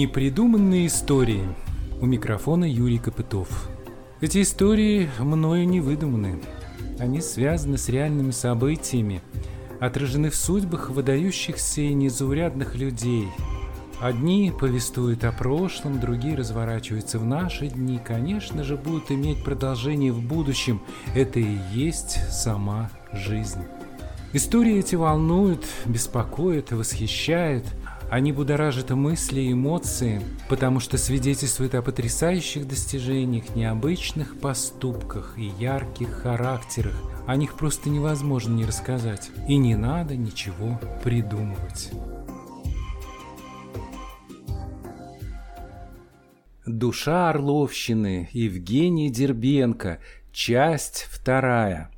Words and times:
Непридуманные 0.00 0.86
истории. 0.86 1.44
У 2.00 2.06
микрофона 2.06 2.64
Юрий 2.64 2.96
Копытов. 2.96 3.68
Эти 4.22 4.40
истории 4.40 5.10
мною 5.18 5.68
не 5.68 5.82
выдуманы. 5.82 6.40
Они 6.98 7.20
связаны 7.20 7.76
с 7.76 7.90
реальными 7.90 8.30
событиями, 8.30 9.20
отражены 9.78 10.30
в 10.30 10.36
судьбах 10.36 10.88
выдающихся 10.88 11.82
и 11.82 11.92
незаурядных 11.92 12.76
людей. 12.76 13.28
Одни 14.00 14.50
повествуют 14.58 15.24
о 15.24 15.32
прошлом, 15.32 16.00
другие 16.00 16.34
разворачиваются 16.34 17.18
в 17.18 17.26
наши 17.26 17.66
дни, 17.66 18.00
конечно 18.02 18.64
же, 18.64 18.78
будут 18.78 19.10
иметь 19.10 19.44
продолжение 19.44 20.12
в 20.12 20.22
будущем. 20.22 20.80
Это 21.14 21.40
и 21.40 21.58
есть 21.74 22.16
сама 22.30 22.90
жизнь. 23.12 23.60
Истории 24.32 24.78
эти 24.78 24.94
волнуют, 24.94 25.66
беспокоят, 25.84 26.72
восхищают– 26.72 27.66
они 28.10 28.32
будоражат 28.32 28.90
мысли 28.90 29.52
эмоции, 29.52 30.20
потому 30.48 30.80
что 30.80 30.98
свидетельствуют 30.98 31.76
о 31.76 31.82
потрясающих 31.82 32.66
достижениях, 32.66 33.54
необычных 33.54 34.40
поступках 34.40 35.38
и 35.38 35.52
ярких 35.60 36.10
характерах. 36.10 37.00
О 37.28 37.36
них 37.36 37.54
просто 37.54 37.88
невозможно 37.88 38.52
не 38.52 38.64
рассказать. 38.64 39.30
И 39.46 39.56
не 39.56 39.76
надо 39.76 40.16
ничего 40.16 40.80
придумывать. 41.04 41.92
Душа 46.66 47.30
Орловщины 47.30 48.28
Евгений 48.32 49.10
Дербенко. 49.10 50.00
Часть 50.32 51.06
вторая. 51.08 51.92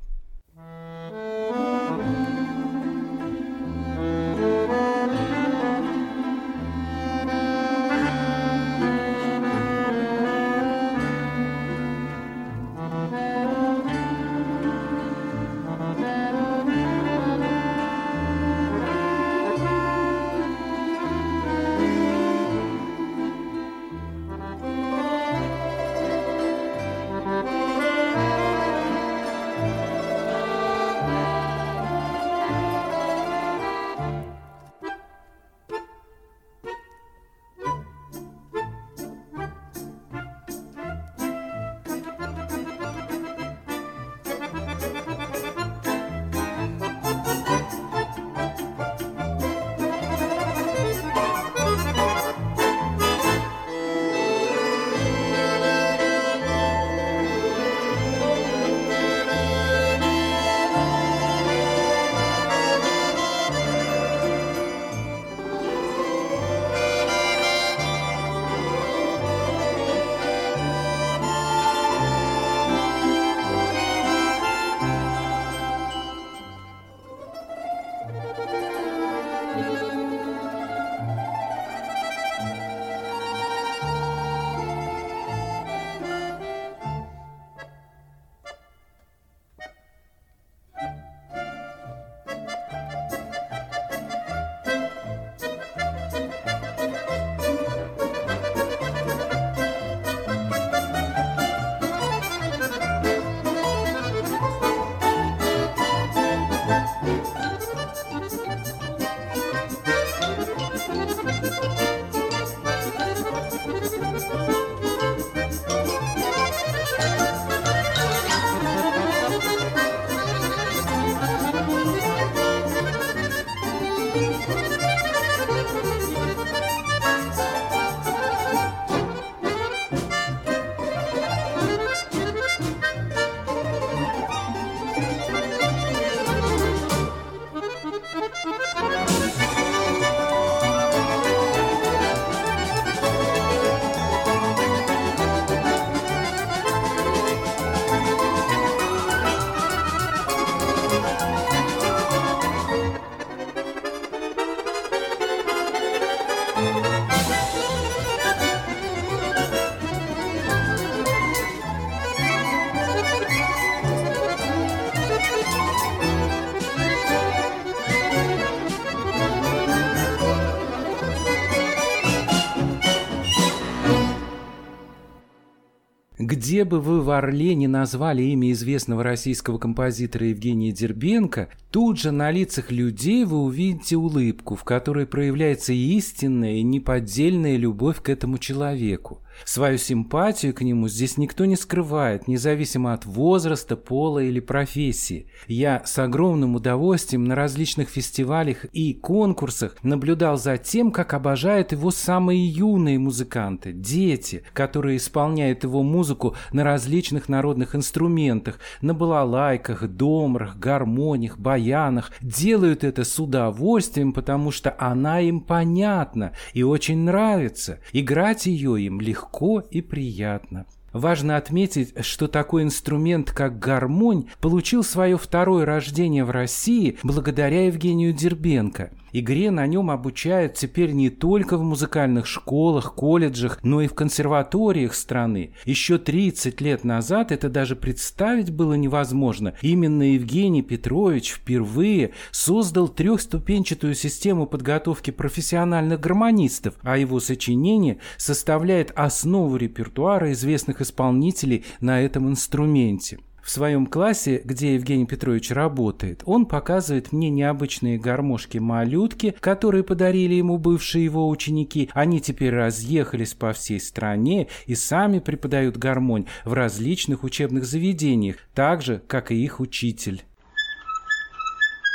Где 176.19 176.63
бы 176.63 176.79
вы 176.79 177.01
в 177.01 177.09
Орле 177.09 177.55
не 177.55 177.67
назвали 177.67 178.21
имя 178.21 178.51
известного 178.51 179.01
российского 179.01 179.57
композитора 179.57 180.27
Евгения 180.27 180.71
Дербенко, 180.71 181.49
тут 181.71 181.97
же 181.97 182.11
на 182.11 182.29
лицах 182.29 182.69
людей 182.69 183.25
вы 183.25 183.41
увидите 183.41 183.95
улыбку, 183.97 184.55
в 184.55 184.63
которой 184.63 185.07
проявляется 185.07 185.73
истинная 185.73 186.57
и 186.57 186.61
неподдельная 186.61 187.57
любовь 187.57 187.99
к 187.99 188.09
этому 188.09 188.37
человеку. 188.37 189.22
Свою 189.45 189.77
симпатию 189.77 190.53
к 190.53 190.61
нему 190.61 190.87
здесь 190.87 191.17
никто 191.17 191.45
не 191.45 191.55
скрывает, 191.55 192.27
независимо 192.27 192.93
от 192.93 193.05
возраста, 193.05 193.75
пола 193.75 194.19
или 194.19 194.39
профессии. 194.39 195.27
Я 195.47 195.83
с 195.85 195.99
огромным 195.99 196.55
удовольствием 196.55 197.25
на 197.25 197.35
различных 197.35 197.89
фестивалях 197.89 198.65
и 198.71 198.93
конкурсах 198.93 199.75
наблюдал 199.83 200.37
за 200.37 200.57
тем, 200.57 200.91
как 200.91 201.13
обожают 201.13 201.71
его 201.71 201.91
самые 201.91 202.47
юные 202.47 202.99
музыканты, 202.99 203.73
дети, 203.73 204.43
которые 204.53 204.97
исполняют 204.97 205.63
его 205.63 205.83
музыку 205.83 206.35
на 206.51 206.63
различных 206.63 207.27
народных 207.27 207.75
инструментах, 207.75 208.59
на 208.81 208.93
балалайках, 208.93 209.87
домрах, 209.87 210.57
гармониях, 210.57 211.37
баянах. 211.37 212.11
Делают 212.21 212.83
это 212.83 213.03
с 213.03 213.19
удовольствием, 213.19 214.13
потому 214.13 214.51
что 214.51 214.75
она 214.79 215.19
им 215.19 215.41
понятна 215.41 216.31
и 216.53 216.63
очень 216.63 216.99
нравится. 216.99 217.79
Играть 217.91 218.45
ее 218.45 218.81
им 218.81 219.01
легко 219.01 219.22
легко 219.23 219.61
и 219.61 219.81
приятно. 219.81 220.65
Важно 220.91 221.37
отметить, 221.37 221.93
что 222.05 222.27
такой 222.27 222.63
инструмент, 222.63 223.31
как 223.31 223.57
гармонь, 223.57 224.27
получил 224.41 224.83
свое 224.83 225.17
второе 225.17 225.65
рождение 225.65 226.23
в 226.23 226.29
России 226.29 226.97
благодаря 227.01 227.65
Евгению 227.65 228.13
Дербенко. 228.13 228.91
Игре 229.13 229.51
на 229.51 229.67
нем 229.67 229.91
обучают 229.91 230.55
теперь 230.55 230.91
не 230.91 231.11
только 231.11 231.57
в 231.57 231.63
музыкальных 231.63 232.25
школах, 232.25 232.95
колледжах, 232.95 233.59
но 233.61 233.81
и 233.81 233.87
в 233.87 233.93
консерваториях 233.93 234.95
страны. 234.95 235.53
Еще 235.65 235.99
30 235.99 236.59
лет 236.61 236.83
назад 236.83 237.31
это 237.31 237.47
даже 237.47 237.75
представить 237.75 238.49
было 238.49 238.73
невозможно. 238.73 239.53
Именно 239.61 240.13
Евгений 240.13 240.63
Петрович 240.63 241.33
впервые 241.33 242.11
создал 242.31 242.87
трехступенчатую 242.87 243.93
систему 243.93 244.47
подготовки 244.47 245.11
профессиональных 245.11 245.99
гармонистов, 245.99 246.73
а 246.81 246.97
его 246.97 247.19
сочинение 247.19 247.99
составляет 248.17 248.91
основу 248.95 249.57
репертуара 249.57 250.31
известных 250.31 250.81
исполнителей 250.81 251.65
на 251.81 252.01
этом 252.01 252.29
инструменте. 252.29 253.19
В 253.43 253.49
своем 253.49 253.87
классе, 253.87 254.41
где 254.45 254.75
Евгений 254.75 255.05
Петрович 255.05 255.51
работает, 255.51 256.23
он 256.25 256.45
показывает 256.45 257.11
мне 257.11 257.29
необычные 257.29 257.99
гармошки-малютки, 257.99 259.35
которые 259.41 259.83
подарили 259.83 260.35
ему 260.35 260.57
бывшие 260.57 261.03
его 261.03 261.27
ученики. 261.27 261.89
Они 261.93 262.21
теперь 262.21 262.55
разъехались 262.55 263.33
по 263.33 263.51
всей 263.51 263.81
стране 263.81 264.47
и 264.65 264.75
сами 264.75 265.19
преподают 265.19 265.75
гармонь 265.75 266.25
в 266.45 266.53
различных 266.53 267.25
учебных 267.25 267.65
заведениях, 267.65 268.37
так 268.53 268.81
же, 268.81 269.03
как 269.07 269.29
и 269.29 269.43
их 269.43 269.59
учитель. 269.59 270.23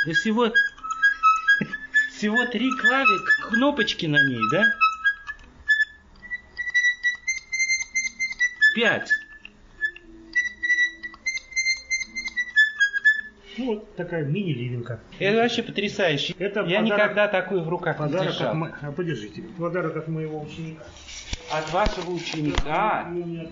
Да 0.05 0.13
всего, 0.13 0.51
всего 2.15 2.45
три 2.45 2.69
клавик, 2.79 3.49
кнопочки 3.49 4.05
на 4.05 4.23
ней, 4.23 4.41
да? 4.51 4.65
Пять. 8.75 9.18
Ну, 13.59 13.65
вот 13.65 13.95
такая 13.95 14.23
мини-ливенка. 14.25 14.99
Это 15.19 15.37
вообще 15.41 15.63
потрясающе. 15.63 16.33
Это 16.39 16.61
Я 16.61 16.79
подарок- 16.81 16.85
никогда 16.85 17.27
такую 17.27 17.61
в 17.63 17.69
руках 17.69 17.99
не 17.99 18.05
Подарок 18.05 18.27
держал. 18.31 18.49
от, 18.51 18.55
мо- 18.55 18.91
подержите. 18.95 19.43
Подарок 19.57 19.97
от 19.97 20.07
моего 20.07 20.41
ученика. 20.41 20.83
От 21.51 21.71
вашего 21.73 22.11
ученика. 22.11 23.07
И 23.13 23.49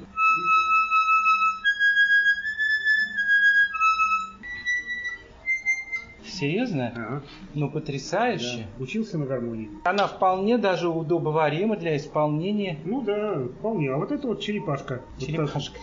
Серьезно? 6.38 6.92
Ага, 6.96 7.24
Ну, 7.56 7.68
да. 7.68 7.74
потрясающе. 7.74 8.68
Учился 8.80 9.18
на 9.18 9.26
гармонии. 9.26 9.70
Она 9.86 10.08
вполне 10.08 10.58
даже 10.60 10.88
удобоварима 10.88 11.78
для 11.78 11.98
исполнения. 11.98 12.78
Ну 12.86 13.02
да, 13.02 13.40
вполне. 13.60 13.92
А 13.92 13.98
вот 13.98 14.12
это 14.12 14.28
вот 14.28 14.40
черепашка. 14.42 15.02
Черепашка. 15.20 15.80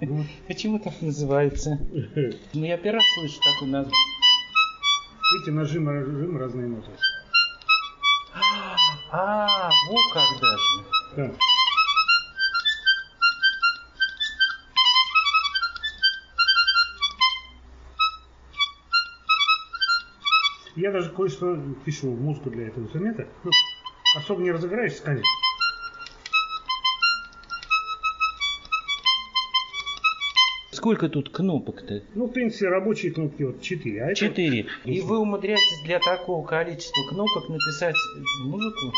вот. 0.00 0.26
Почему 0.48 0.78
так 0.78 0.94
называется? 1.02 1.78
Ну, 2.54 2.64
я 2.64 2.76
первый 2.78 2.96
раз 2.96 3.04
слышу 3.18 3.38
такое 3.40 3.68
название. 3.70 3.92
Видите, 5.34 5.50
нажим, 5.52 5.84
нажим, 5.84 6.36
разные 6.38 6.68
ноты. 6.68 6.90
А, 9.14 9.68
вот 9.90 10.14
как 10.14 10.40
даже. 10.40 10.86
Да. 11.16 11.36
Я 20.74 20.90
даже 20.90 21.10
кое-что 21.10 21.58
пишу 21.84 22.10
музыку 22.12 22.50
для 22.50 22.68
этого 22.68 22.84
инструмента. 22.84 23.26
Ну, 23.44 23.50
особо 24.16 24.42
не 24.42 24.50
разыграешься, 24.50 25.02
конечно. 25.02 25.28
Сколько 30.70 31.08
тут 31.10 31.28
кнопок-то? 31.28 32.02
Ну, 32.14 32.26
в 32.26 32.32
принципе, 32.32 32.68
рабочие 32.68 33.12
кнопки 33.12 33.42
вот 33.42 33.60
4. 33.60 34.02
А 34.02 34.06
это 34.06 34.14
Четыре. 34.14 34.66
И 34.84 35.00
вы 35.02 35.18
умудряетесь 35.18 35.82
для 35.84 35.98
такого 36.00 36.44
количества 36.46 37.02
кнопок 37.10 37.50
написать 37.50 37.94
музыку? 38.44 38.92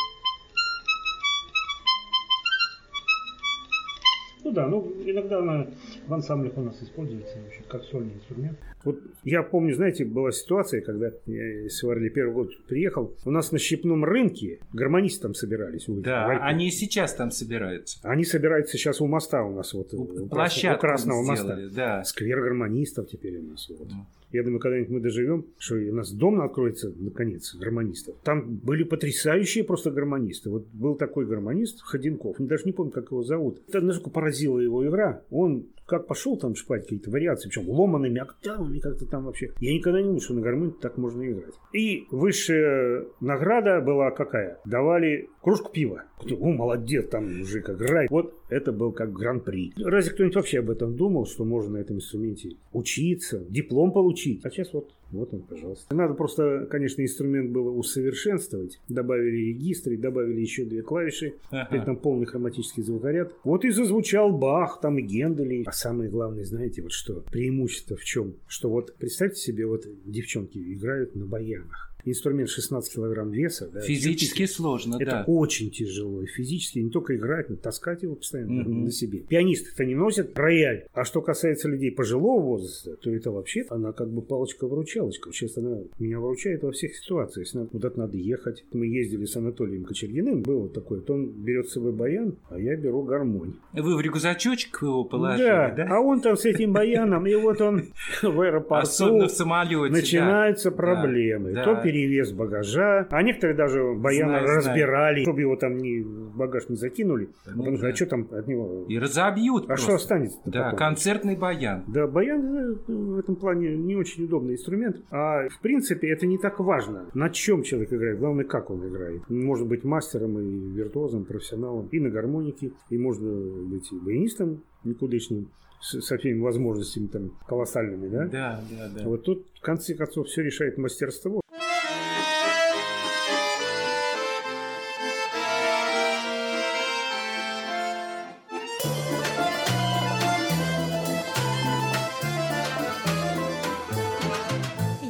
Да, 4.54 4.66
ну 4.68 4.92
иногда 5.04 5.38
она 5.40 5.66
в 6.06 6.14
ансамблях 6.14 6.56
у 6.56 6.62
нас 6.62 6.82
используется 6.82 7.36
вообще 7.42 7.60
как 7.68 7.82
сольный 7.84 8.14
инструмент. 8.14 8.58
Вот 8.84 8.98
я 9.24 9.42
помню, 9.42 9.74
знаете, 9.74 10.04
была 10.04 10.30
ситуация, 10.30 10.80
когда 10.82 11.10
я 11.26 11.66
из 11.66 11.82
Варли 11.82 12.10
первый 12.10 12.34
год 12.34 12.50
приехал, 12.66 13.14
у 13.24 13.30
нас 13.30 13.50
на 13.50 13.58
щепном 13.58 14.04
рынке 14.04 14.58
гармонисты 14.72 15.22
там 15.22 15.34
собирались. 15.34 15.88
у- 15.88 16.00
Да, 16.00 16.26
Варьке. 16.26 16.42
они 16.44 16.68
и 16.68 16.70
сейчас 16.70 17.14
там 17.14 17.30
собираются. 17.30 17.98
Они 18.02 18.24
собираются 18.24 18.76
сейчас 18.76 19.00
у 19.00 19.06
моста 19.06 19.42
у 19.42 19.54
нас 19.54 19.72
вот. 19.74 19.92
у 19.94 20.04
Крас- 20.06 20.28
Площадку 20.28 20.76
у 20.78 20.80
Красного 20.80 21.24
сделали, 21.36 21.64
моста. 21.64 21.76
да. 21.76 22.04
Сквер 22.04 22.40
гармонистов 22.42 23.08
теперь 23.08 23.38
у 23.38 23.42
нас. 23.50 23.68
Вот. 23.70 23.88
Я 24.34 24.42
думаю, 24.42 24.58
когда-нибудь 24.58 24.90
мы 24.90 24.98
доживем, 24.98 25.46
что 25.58 25.76
у 25.76 25.94
нас 25.94 26.10
дом 26.10 26.40
откроется, 26.40 26.92
наконец, 26.98 27.54
гармонистов. 27.54 28.16
Там 28.24 28.56
были 28.56 28.82
потрясающие 28.82 29.62
просто 29.62 29.92
гармонисты. 29.92 30.50
Вот 30.50 30.66
был 30.72 30.96
такой 30.96 31.24
гармонист 31.24 31.80
Ходенков, 31.82 32.40
я 32.40 32.46
даже 32.46 32.64
не 32.64 32.72
помню, 32.72 32.90
как 32.90 33.12
его 33.12 33.22
зовут. 33.22 33.62
Это 33.68 33.80
насколько 33.80 34.10
поразила 34.10 34.58
его 34.58 34.84
игра. 34.88 35.22
Он 35.30 35.66
как 35.86 36.06
пошел 36.06 36.36
там 36.36 36.54
шпать 36.54 36.82
какие-то 36.82 37.10
вариации, 37.10 37.48
причем 37.48 37.68
ломаными 37.68 38.20
октавами 38.20 38.78
как-то 38.78 39.06
там 39.06 39.24
вообще. 39.24 39.52
Я 39.60 39.74
никогда 39.74 40.00
не 40.00 40.06
думал, 40.06 40.20
что 40.20 40.34
на 40.34 40.40
гармонии 40.40 40.74
так 40.80 40.96
можно 40.96 41.22
играть. 41.30 41.54
И 41.72 42.06
высшая 42.10 43.06
награда 43.20 43.80
была 43.80 44.10
какая? 44.10 44.60
Давали 44.64 45.28
кружку 45.42 45.70
пива. 45.72 46.04
О, 46.20 46.52
молодец, 46.52 47.08
там 47.08 47.38
мужик 47.38 47.68
играет. 47.68 48.10
Вот 48.10 48.34
это 48.48 48.72
был 48.72 48.92
как 48.92 49.12
гран-при. 49.12 49.72
Разве 49.76 50.12
кто-нибудь 50.12 50.36
вообще 50.36 50.60
об 50.60 50.70
этом 50.70 50.96
думал, 50.96 51.26
что 51.26 51.44
можно 51.44 51.74
на 51.74 51.78
этом 51.78 51.96
инструменте 51.96 52.56
учиться, 52.72 53.44
диплом 53.48 53.92
получить? 53.92 54.44
А 54.44 54.50
сейчас 54.50 54.72
вот, 54.72 54.90
вот 55.10 55.32
он, 55.32 55.42
пожалуйста. 55.42 55.94
Надо 55.94 56.14
просто, 56.14 56.66
конечно, 56.70 57.02
инструмент 57.02 57.50
было 57.50 57.70
усовершенствовать. 57.70 58.80
Добавили 58.88 59.48
регистры, 59.48 59.96
добавили 59.96 60.40
еще 60.40 60.64
две 60.64 60.82
клавиши. 60.82 61.34
Теперь 61.50 61.84
там 61.84 61.96
полный 61.96 62.26
хроматический 62.26 62.82
звукоряд. 62.82 63.32
Вот 63.44 63.64
и 63.64 63.70
зазвучал 63.70 64.36
Бах, 64.36 64.80
там 64.80 64.98
и 64.98 65.02
Гендели. 65.02 65.64
А 65.66 65.72
самое 65.72 66.10
главное, 66.10 66.44
знаете, 66.44 66.82
вот 66.82 66.92
что? 66.92 67.24
Преимущество 67.30 67.96
в 67.96 68.04
чем? 68.04 68.34
Что 68.46 68.70
вот 68.70 68.94
представьте 68.96 69.40
себе, 69.40 69.66
вот 69.66 69.84
девчонки 70.04 70.58
играют 70.58 71.14
на 71.14 71.26
баянах. 71.26 71.93
Инструмент 72.04 72.50
16 72.50 72.92
килограмм 72.94 73.30
веса. 73.30 73.68
да, 73.72 73.80
Физически 73.80 74.42
чуть-чуть. 74.42 74.50
сложно, 74.56 74.96
Это 75.00 75.10
да. 75.10 75.24
очень 75.26 75.70
тяжело. 75.70 76.22
И 76.22 76.26
физически 76.26 76.78
не 76.80 76.90
только 76.90 77.16
играть, 77.16 77.48
но 77.50 77.56
таскать 77.56 78.02
его 78.02 78.14
постоянно 78.14 78.62
Мгм. 78.62 78.84
на 78.84 78.90
себе. 78.90 79.20
Пианисты-то 79.20 79.84
не 79.84 79.94
носят 79.94 80.38
рояль. 80.38 80.86
А 80.92 81.04
что 81.04 81.20
касается 81.22 81.68
людей 81.68 81.90
пожилого 81.90 82.40
возраста, 82.40 82.96
то 82.96 83.10
это 83.10 83.30
вообще 83.30 83.64
она 83.70 83.92
как 83.92 84.10
бы 84.10 84.22
палочка-выручалочка. 84.22 85.32
Сейчас 85.32 85.56
она 85.56 85.78
меня 85.98 86.20
выручает 86.20 86.62
во 86.62 86.72
всех 86.72 86.94
ситуациях. 86.96 87.46
Если 87.46 87.64
куда-то 87.66 87.98
надо 87.98 88.16
ехать. 88.16 88.64
Мы 88.72 88.86
ездили 88.86 89.24
с 89.24 89.36
Анатолием 89.36 89.84
Кочергиным. 89.84 90.42
Было 90.42 90.62
вот 90.62 90.72
такое. 90.74 91.00
То 91.00 91.14
он 91.14 91.26
берет 91.30 91.68
с 91.68 91.72
собой 91.72 91.92
баян, 91.92 92.36
а 92.50 92.58
я 92.58 92.76
беру 92.76 93.02
гармонь. 93.02 93.54
Вы 93.72 93.96
в 93.96 94.00
рюкзачочек 94.00 94.78
его 94.82 95.04
положили, 95.04 95.46
да, 95.46 95.70
да? 95.76 95.86
а 95.90 96.00
он 96.00 96.20
там 96.20 96.36
с 96.36 96.44
этим 96.44 96.72
баяном, 96.72 97.26
и 97.26 97.34
вот 97.34 97.60
он 97.60 97.84
в 98.22 98.40
аэропорту. 98.40 98.82
Особенно 98.88 99.26
в 99.28 99.30
самолете. 99.30 99.92
Начинаются 99.92 100.70
проблемы. 100.70 101.52
То 101.54 101.76
перевес 101.94 102.32
багажа, 102.32 103.06
а 103.10 103.22
некоторые 103.22 103.56
даже 103.56 103.94
баяна 103.94 104.40
Знаю, 104.40 104.46
знаю. 104.46 104.58
разбирали, 104.58 105.22
чтобы 105.22 105.40
его 105.40 105.56
там 105.56 105.76
не, 105.78 106.00
в 106.02 106.36
багаж 106.36 106.68
не 106.68 106.76
закинули. 106.76 107.28
Ну 107.46 107.58
потому 107.58 107.76
что, 107.76 107.86
да. 107.86 107.92
а 107.92 107.94
что 107.94 108.06
там 108.06 108.28
от 108.32 108.48
него? 108.48 108.84
И 108.88 108.98
разобьют 108.98 109.64
А 109.64 109.66
просто. 109.68 109.84
что 109.86 109.94
останется? 109.94 110.38
Да, 110.44 110.64
потом? 110.64 110.78
концертный 110.78 111.36
баян. 111.36 111.84
Да, 111.86 112.06
баян 112.06 112.56
э, 112.56 112.92
в 112.92 113.18
этом 113.18 113.36
плане 113.36 113.76
не 113.76 113.94
очень 113.94 114.24
удобный 114.24 114.54
инструмент. 114.54 114.96
А 115.10 115.48
в 115.48 115.60
принципе 115.60 116.08
это 116.08 116.26
не 116.26 116.38
так 116.38 116.58
важно, 116.58 117.06
на 117.14 117.30
чем 117.30 117.62
человек 117.62 117.92
играет. 117.92 118.18
Главное, 118.18 118.44
как 118.44 118.70
он 118.70 118.86
играет. 118.88 119.22
Может 119.30 119.68
быть 119.68 119.84
мастером 119.84 120.38
и 120.38 120.76
виртуозом, 120.76 121.24
профессионалом 121.24 121.88
и 121.92 122.00
на 122.00 122.10
гармонике, 122.10 122.72
и 122.90 122.98
можно 122.98 123.30
быть 123.66 123.92
и 123.92 123.96
баянистом 123.96 124.62
никудышным 124.82 125.48
со 125.80 126.16
всеми 126.16 126.40
возможностями 126.40 127.06
там 127.08 127.30
колоссальными, 127.46 128.08
да? 128.08 128.24
Да, 128.26 128.60
да, 128.70 128.88
да. 128.96 129.04
Вот 129.08 129.22
тут 129.24 129.46
в 129.54 129.60
конце 129.60 129.94
концов 129.94 130.26
все 130.28 130.42
решает 130.42 130.78
мастерство. 130.78 131.42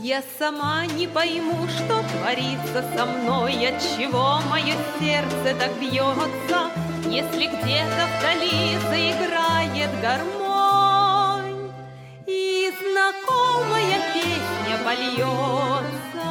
Я 0.07 0.23
сама 0.39 0.85
не 0.85 1.07
пойму, 1.07 1.67
что 1.67 2.03
творится 2.03 2.85
со 2.95 3.07
мной, 3.07 3.55
от 3.67 3.81
чего 3.81 4.39
мое 4.51 4.75
сердце 5.01 5.59
так 5.59 5.73
бьется, 5.81 6.71
если 7.09 7.47
где-то 7.47 8.07
вдали 8.19 8.77
заиграет 8.91 9.89
гармонь 10.03 11.73
и 12.27 12.71
знакомая 12.79 13.99
песня 14.13 14.77
польется. 14.85 16.29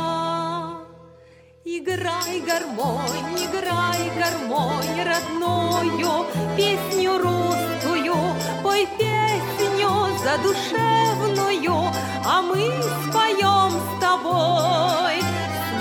Играй 1.65 2.41
гармонь, 2.41 3.39
играй 3.39 4.11
гармонь 4.19 5.01
родную, 5.03 6.27
песню 6.55 7.17
русскую, 7.17 8.17
пой 8.61 8.87
песню 8.99 9.89
задушевную, 10.23 11.32
тобою, 11.63 11.91
а 12.25 12.41
мы 12.41 12.71
споем 13.07 13.71
с 13.71 13.99
тобой. 13.99 15.21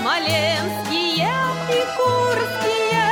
Смоленские 0.01 1.29
и 1.69 1.79
Курские, 1.97 3.05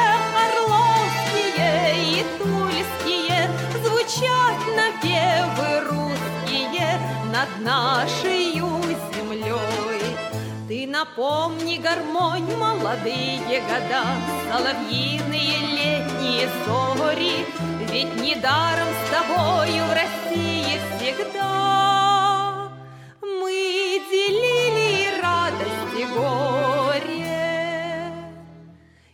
Орловские 0.44 1.96
и 2.04 2.26
Тульские 2.38 3.50
звучат 3.84 4.60
на 4.76 4.92
певы 5.02 5.80
русские 5.90 7.00
над 7.32 7.66
нашей 7.66 8.54
землей. 8.54 10.18
Ты 10.68 10.88
напомни 10.88 11.78
гармонь 11.78 12.56
молодые 12.58 13.40
года, 13.40 14.04
Соловьиные 14.50 15.58
летние 15.78 16.50
сори, 16.66 17.46
Ведь 17.92 18.22
недаром 18.22 18.88
с 18.88 19.10
тобою 19.10 19.86
в 19.86 19.94
России 19.94 20.80
всегда 20.98 21.52
горе. 26.16 27.42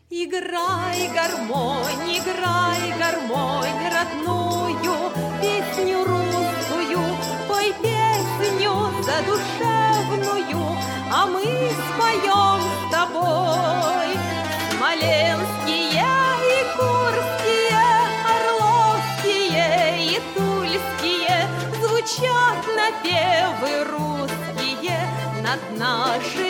Играй, 0.09 1.09
гармонь, 1.13 2.09
играй, 2.17 2.83
гармонь, 2.99 3.81
родную 3.95 5.11
Песню 5.41 6.03
русскую, 6.03 7.03
пой 7.47 7.73
песню 7.81 8.73
задушевную, 9.03 10.63
а 11.11 11.25
мы 11.25 11.43
споем 11.43 12.61
с 12.61 12.91
тобой. 12.91 14.09
Смоленские 14.71 16.05
и 16.51 16.59
Курские, 16.77 17.85
Орловские 18.33 19.67
и 20.05 20.21
Тульские 20.35 21.47
Звучат 21.81 22.65
напевы 22.75 23.83
русские 23.91 24.99
над 25.43 25.77
нашей 25.77 26.46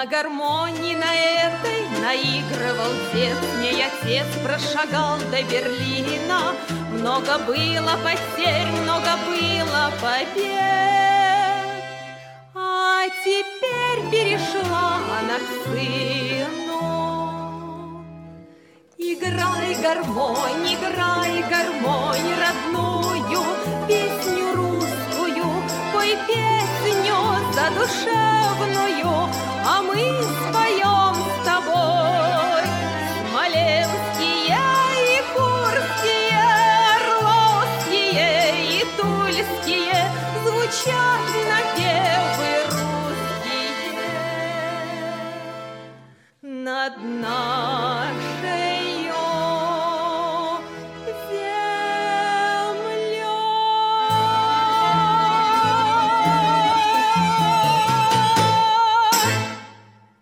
На 0.00 0.06
гармонии 0.06 0.94
на 0.94 1.14
этой 1.14 1.86
наигрывал 2.00 2.90
дед. 3.12 3.36
С 3.36 3.60
ней 3.60 3.84
отец 3.84 4.24
прошагал 4.42 5.18
до 5.30 5.42
Берлина. 5.42 6.54
Много 6.92 7.36
было 7.40 7.98
потерь, 8.02 8.68
много 8.80 9.12
было 9.28 9.92
побед. 10.00 10.48
А 12.54 13.08
теперь 13.22 14.00
перешла 14.10 15.00
она 15.18 15.38
к 15.38 15.48
сыну. 15.66 16.82
Играй, 18.96 19.74
гармонь, 19.82 20.66
играй, 20.66 21.42
гармонь 21.42 22.32
родную 22.40 23.44
Песню 23.86 24.46
русскую, 24.54 24.69
задушевную 27.74 29.30
а 29.64 29.82
мы 29.82 29.94
споем 29.94 31.14
с 31.14 31.44
тобой. 31.44 32.62
Смоленские 33.30 34.58
и 35.06 35.22
Курские, 35.34 36.44
Орловские 36.96 38.38
и 38.66 38.84
Тульские 38.96 40.00
звучат 40.44 41.22
напевы 41.48 42.52
русские 42.70 43.70
над 46.42 46.94
нашей 47.20 48.29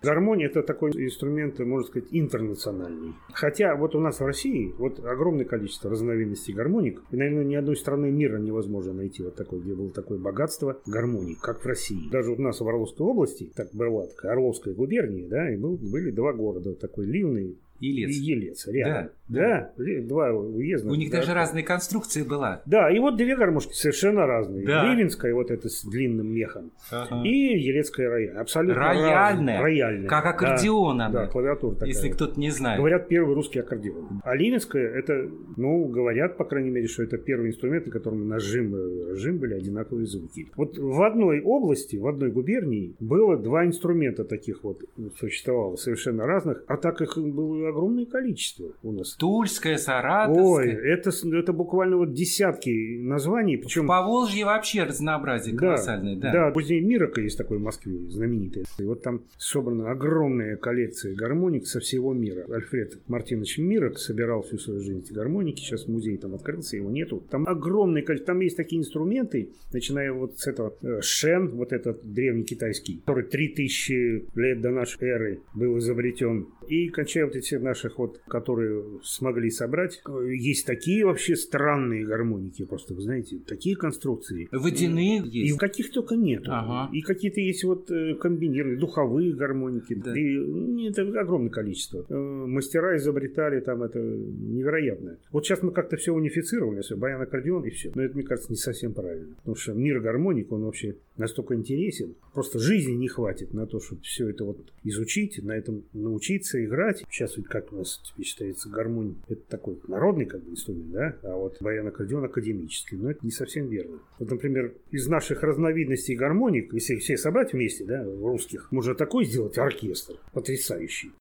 Гармония 0.09 0.47
это 0.47 0.63
такой 0.63 0.93
инструмент, 0.93 1.59
можно 1.59 1.87
сказать, 1.87 2.09
интернациональный. 2.13 3.13
Хотя 3.35 3.77
вот 3.77 3.95
у 3.95 4.01
нас 4.01 4.21
в 4.21 4.25
России 4.25 4.73
вот 4.79 5.05
огромное 5.05 5.45
количество 5.45 5.91
разновидностей 5.91 6.55
гармоник. 6.55 7.03
И, 7.11 7.17
наверное, 7.17 7.45
ни 7.45 7.55
одной 7.55 7.77
страны 7.77 8.11
мира 8.11 8.39
невозможно 8.39 8.95
найти 8.95 9.23
вот 9.23 9.35
такой, 9.35 9.61
где 9.61 9.75
было 9.75 9.91
такое 9.91 10.19
богатство 10.19 10.81
гармоник, 10.87 11.41
как 11.41 11.63
в 11.63 11.67
России. 11.67 12.09
Даже 12.11 12.31
вот 12.31 12.39
у 12.39 12.43
нас 12.43 12.59
в 12.59 12.67
Орловской 12.67 13.07
области, 13.07 13.53
так 13.55 13.69
была 13.75 14.07
такая 14.07 14.33
Орловская 14.33 14.73
губерния, 14.73 15.29
да, 15.29 15.53
и 15.53 15.59
был, 15.59 15.77
были 15.77 16.11
два 16.11 16.33
города, 16.33 16.75
такой 16.75 17.05
Ливный 17.05 17.59
Елец. 17.81 18.17
Елец, 18.17 18.67
рядом. 18.67 19.11
Да, 19.29 19.39
да. 19.41 19.73
да. 19.77 20.01
Два 20.03 20.31
уезда. 20.33 20.91
У 20.91 20.95
них 20.95 21.11
да. 21.11 21.19
даже 21.19 21.35
разные 21.35 21.65
конструкции 21.65 22.23
была. 22.23 22.63
Да, 22.67 22.91
и 22.91 22.99
вот 22.99 23.17
две 23.17 23.37
гармошки 23.37 23.73
совершенно 23.73 24.27
разные. 24.27 24.67
Да. 24.67 24.85
Ливенская, 24.87 25.35
вот 25.35 25.51
эта 25.51 25.69
с 25.69 25.85
длинным 25.85 26.33
мехом, 26.33 26.73
Ага. 26.91 27.23
и 27.25 27.59
Елецкая 27.59 28.09
рояль. 28.09 28.37
Абсолютно 28.37 28.83
Рояльная. 28.83 29.61
Рояльная. 29.61 30.09
Как 30.09 30.27
аккордеон 30.27 30.99
да, 30.99 31.07
она. 31.07 31.21
Да, 31.21 31.27
клавиатура 31.27 31.75
такая. 31.75 31.89
Если 31.89 32.09
кто-то 32.09 32.39
не 32.39 32.51
знает. 32.51 32.79
Говорят, 32.79 33.09
первый 33.09 33.35
русский 33.35 33.61
аккордеон. 33.61 34.23
А 34.25 34.35
ливенская, 34.35 34.89
это, 34.89 35.29
ну, 35.57 35.85
говорят, 35.87 36.37
по 36.37 36.45
крайней 36.45 36.71
мере, 36.71 36.87
что 36.89 37.03
это 37.03 37.19
первый 37.19 37.51
инструмент, 37.51 37.87
на 37.87 37.93
котором 37.93 38.29
нажим 38.29 38.75
и 38.77 39.11
разжим 39.11 39.39
были 39.39 39.55
одинаковые 39.55 40.07
звуки. 40.07 40.49
Вот 40.57 40.79
в 40.79 41.03
одной 41.03 41.41
области, 41.41 41.97
в 41.97 42.07
одной 42.07 42.31
губернии 42.31 42.95
было 43.01 43.37
два 43.37 43.67
инструмента 43.67 44.25
таких 44.25 44.65
вот 44.65 44.83
существовало, 45.19 45.77
совершенно 45.77 46.27
разных, 46.27 46.63
а 46.67 46.77
так 46.77 47.01
их 47.01 47.17
было 47.17 47.68
огромное 47.69 48.07
количество 48.07 48.73
у 48.83 48.93
нас. 48.93 49.15
Тульская, 49.15 49.75
Ой, 49.75 49.79
Саратовская. 49.79 50.77
это, 50.77 51.11
с- 51.11 51.25
это 51.25 51.53
буквально 51.53 51.97
вот 51.97 52.13
десятки 52.13 52.99
названий, 53.01 53.57
причем... 53.57 53.85
В 53.85 53.89
Поволжье 53.89 54.45
вообще 54.45 54.85
разнообразие 54.85 55.57
колоссальное. 55.57 56.17
Да. 56.17 56.33
Да, 56.33 56.53
музей 56.55 56.81
Мирока 56.81 57.21
есть 57.21 57.39
такой 57.39 57.59
в 57.59 57.63
Москве, 57.63 57.99
знаменитый. 58.09 58.65
И 58.79 58.83
вот 58.85 59.03
там 59.03 59.23
собрана 59.37 59.91
огромная 59.91 60.57
коллекция 60.57 61.15
гармоник 61.15 61.67
со 61.67 61.81
всего 61.81 62.13
мира. 62.13 62.45
Альфред 62.49 62.99
Мартинович 63.09 63.59
Мирок 63.59 63.99
собирал 63.99 64.43
всю 64.43 64.59
свою 64.59 64.81
жизнь 64.81 65.01
эти 65.05 65.13
гармоники. 65.13 65.61
Сейчас 65.61 65.87
музей 65.89 66.17
там 66.19 66.35
открылся, 66.35 66.77
его 66.77 66.91
нету. 66.91 67.23
Там 67.31 67.47
огромное 67.47 68.03
количество. 68.03 68.35
Там 68.35 68.41
есть 68.41 68.57
такие 68.57 68.81
инструменты, 68.81 69.51
начиная 69.73 70.13
вот 70.13 70.39
с 70.39 70.47
этого 70.47 70.75
э, 70.83 71.01
шен, 71.03 71.49
вот 71.51 71.73
этот 71.73 72.01
древний 72.05 72.45
китайский, 72.45 72.99
который 72.99 73.25
3000 73.25 74.25
лет 74.37 74.61
до 74.61 74.71
нашей 74.71 75.03
эры 75.03 75.41
был 75.55 75.79
изобретен. 75.79 76.47
И 76.69 76.89
кончая 76.89 77.25
вот 77.27 77.37
эти 77.37 77.55
наших 77.63 77.99
вот, 77.99 78.21
которые 78.29 78.85
смогли 79.03 79.51
собрать, 79.51 80.01
э, 80.09 80.35
есть 80.35 80.67
такие 80.67 81.05
вообще 81.05 81.37
странные 81.37 82.05
гармоники, 82.05 82.65
просто, 82.65 82.95
вы 82.95 83.03
знаете, 83.03 83.39
такие 83.47 83.77
конструкции. 83.77 84.49
Водяные 84.53 85.23
И 85.25 85.47
есть. 85.47 85.59
каких 85.59 85.91
только 85.93 86.17
нет. 86.17 86.45
Ага. 86.47 86.91
И 86.93 87.01
какие-то 87.01 87.41
есть 87.41 87.65
вот 87.65 87.91
э, 87.91 88.15
комбинированные, 88.15 88.79
духовые 88.79 89.33
гармоники. 89.33 89.95
Да. 89.95 90.19
И 90.19 90.37
ну, 90.39 90.89
это 90.89 91.03
огромное 91.21 91.51
количество. 91.51 92.05
Э, 92.09 92.15
Мастера 92.15 92.97
изобретали 92.97 93.61
там 93.61 93.83
это 93.83 93.99
невероятно. 93.99 95.19
Вот 95.33 95.45
сейчас 95.45 95.63
мы 95.63 95.73
как-то 95.73 95.97
все 95.97 96.13
унифицировали, 96.13 96.83
все, 96.83 96.97
баян, 96.97 97.21
аккордеон 97.21 97.65
и 97.65 97.71
все. 97.71 97.91
Но 97.95 98.03
это, 98.03 98.15
мне 98.15 98.25
кажется, 98.25 98.51
не 98.51 98.57
совсем 98.57 98.93
правильно. 98.93 99.35
Потому 99.37 99.57
что 99.57 99.73
мир 99.73 100.01
гармоник, 100.01 100.53
он 100.53 100.65
вообще 100.65 100.97
настолько 101.17 101.55
интересен. 101.55 102.15
Просто 102.33 102.59
жизни 102.59 102.93
не 102.93 103.09
хватит 103.09 103.53
на 103.53 103.67
то, 103.67 103.81
чтобы 103.81 104.03
все 104.03 104.29
это 104.29 104.45
вот 104.45 104.59
изучить, 104.85 105.43
на 105.43 105.53
этом 105.53 105.85
научиться 105.93 106.65
играть. 106.65 107.05
Сейчас 107.11 107.37
ведь 107.37 107.48
как 107.49 107.73
у 107.73 107.77
нас 107.77 108.01
теперь 108.05 108.27
считается 108.27 108.69
гармония, 108.69 109.17
это 109.29 109.43
такой 109.49 109.79
народный 109.87 110.27
как 110.27 110.43
бы 110.43 110.53
инструмент, 110.53 110.91
да? 110.91 111.17
А 111.23 111.37
вот 111.37 111.57
баян, 111.61 111.87
аккордеон 111.87 112.25
академический. 112.25 112.97
Но 112.97 113.11
это 113.11 113.21
не 113.25 113.31
совсем 113.31 113.69
верно. 113.69 113.99
Вот, 114.19 114.31
например, 114.31 114.75
из 114.91 115.07
наших 115.09 115.43
разновидностей 115.43 116.15
гармоник, 116.15 116.73
если 116.73 116.95
их 116.95 117.03
все 117.03 117.17
собрать 117.17 117.53
вместе, 117.53 117.85
да, 117.85 118.05
русских, 118.05 118.71
можно 118.73 118.95
такой 118.95 119.25
сделать 119.25 119.59
оркестр 119.59 120.15
потрясающий. 120.33 121.13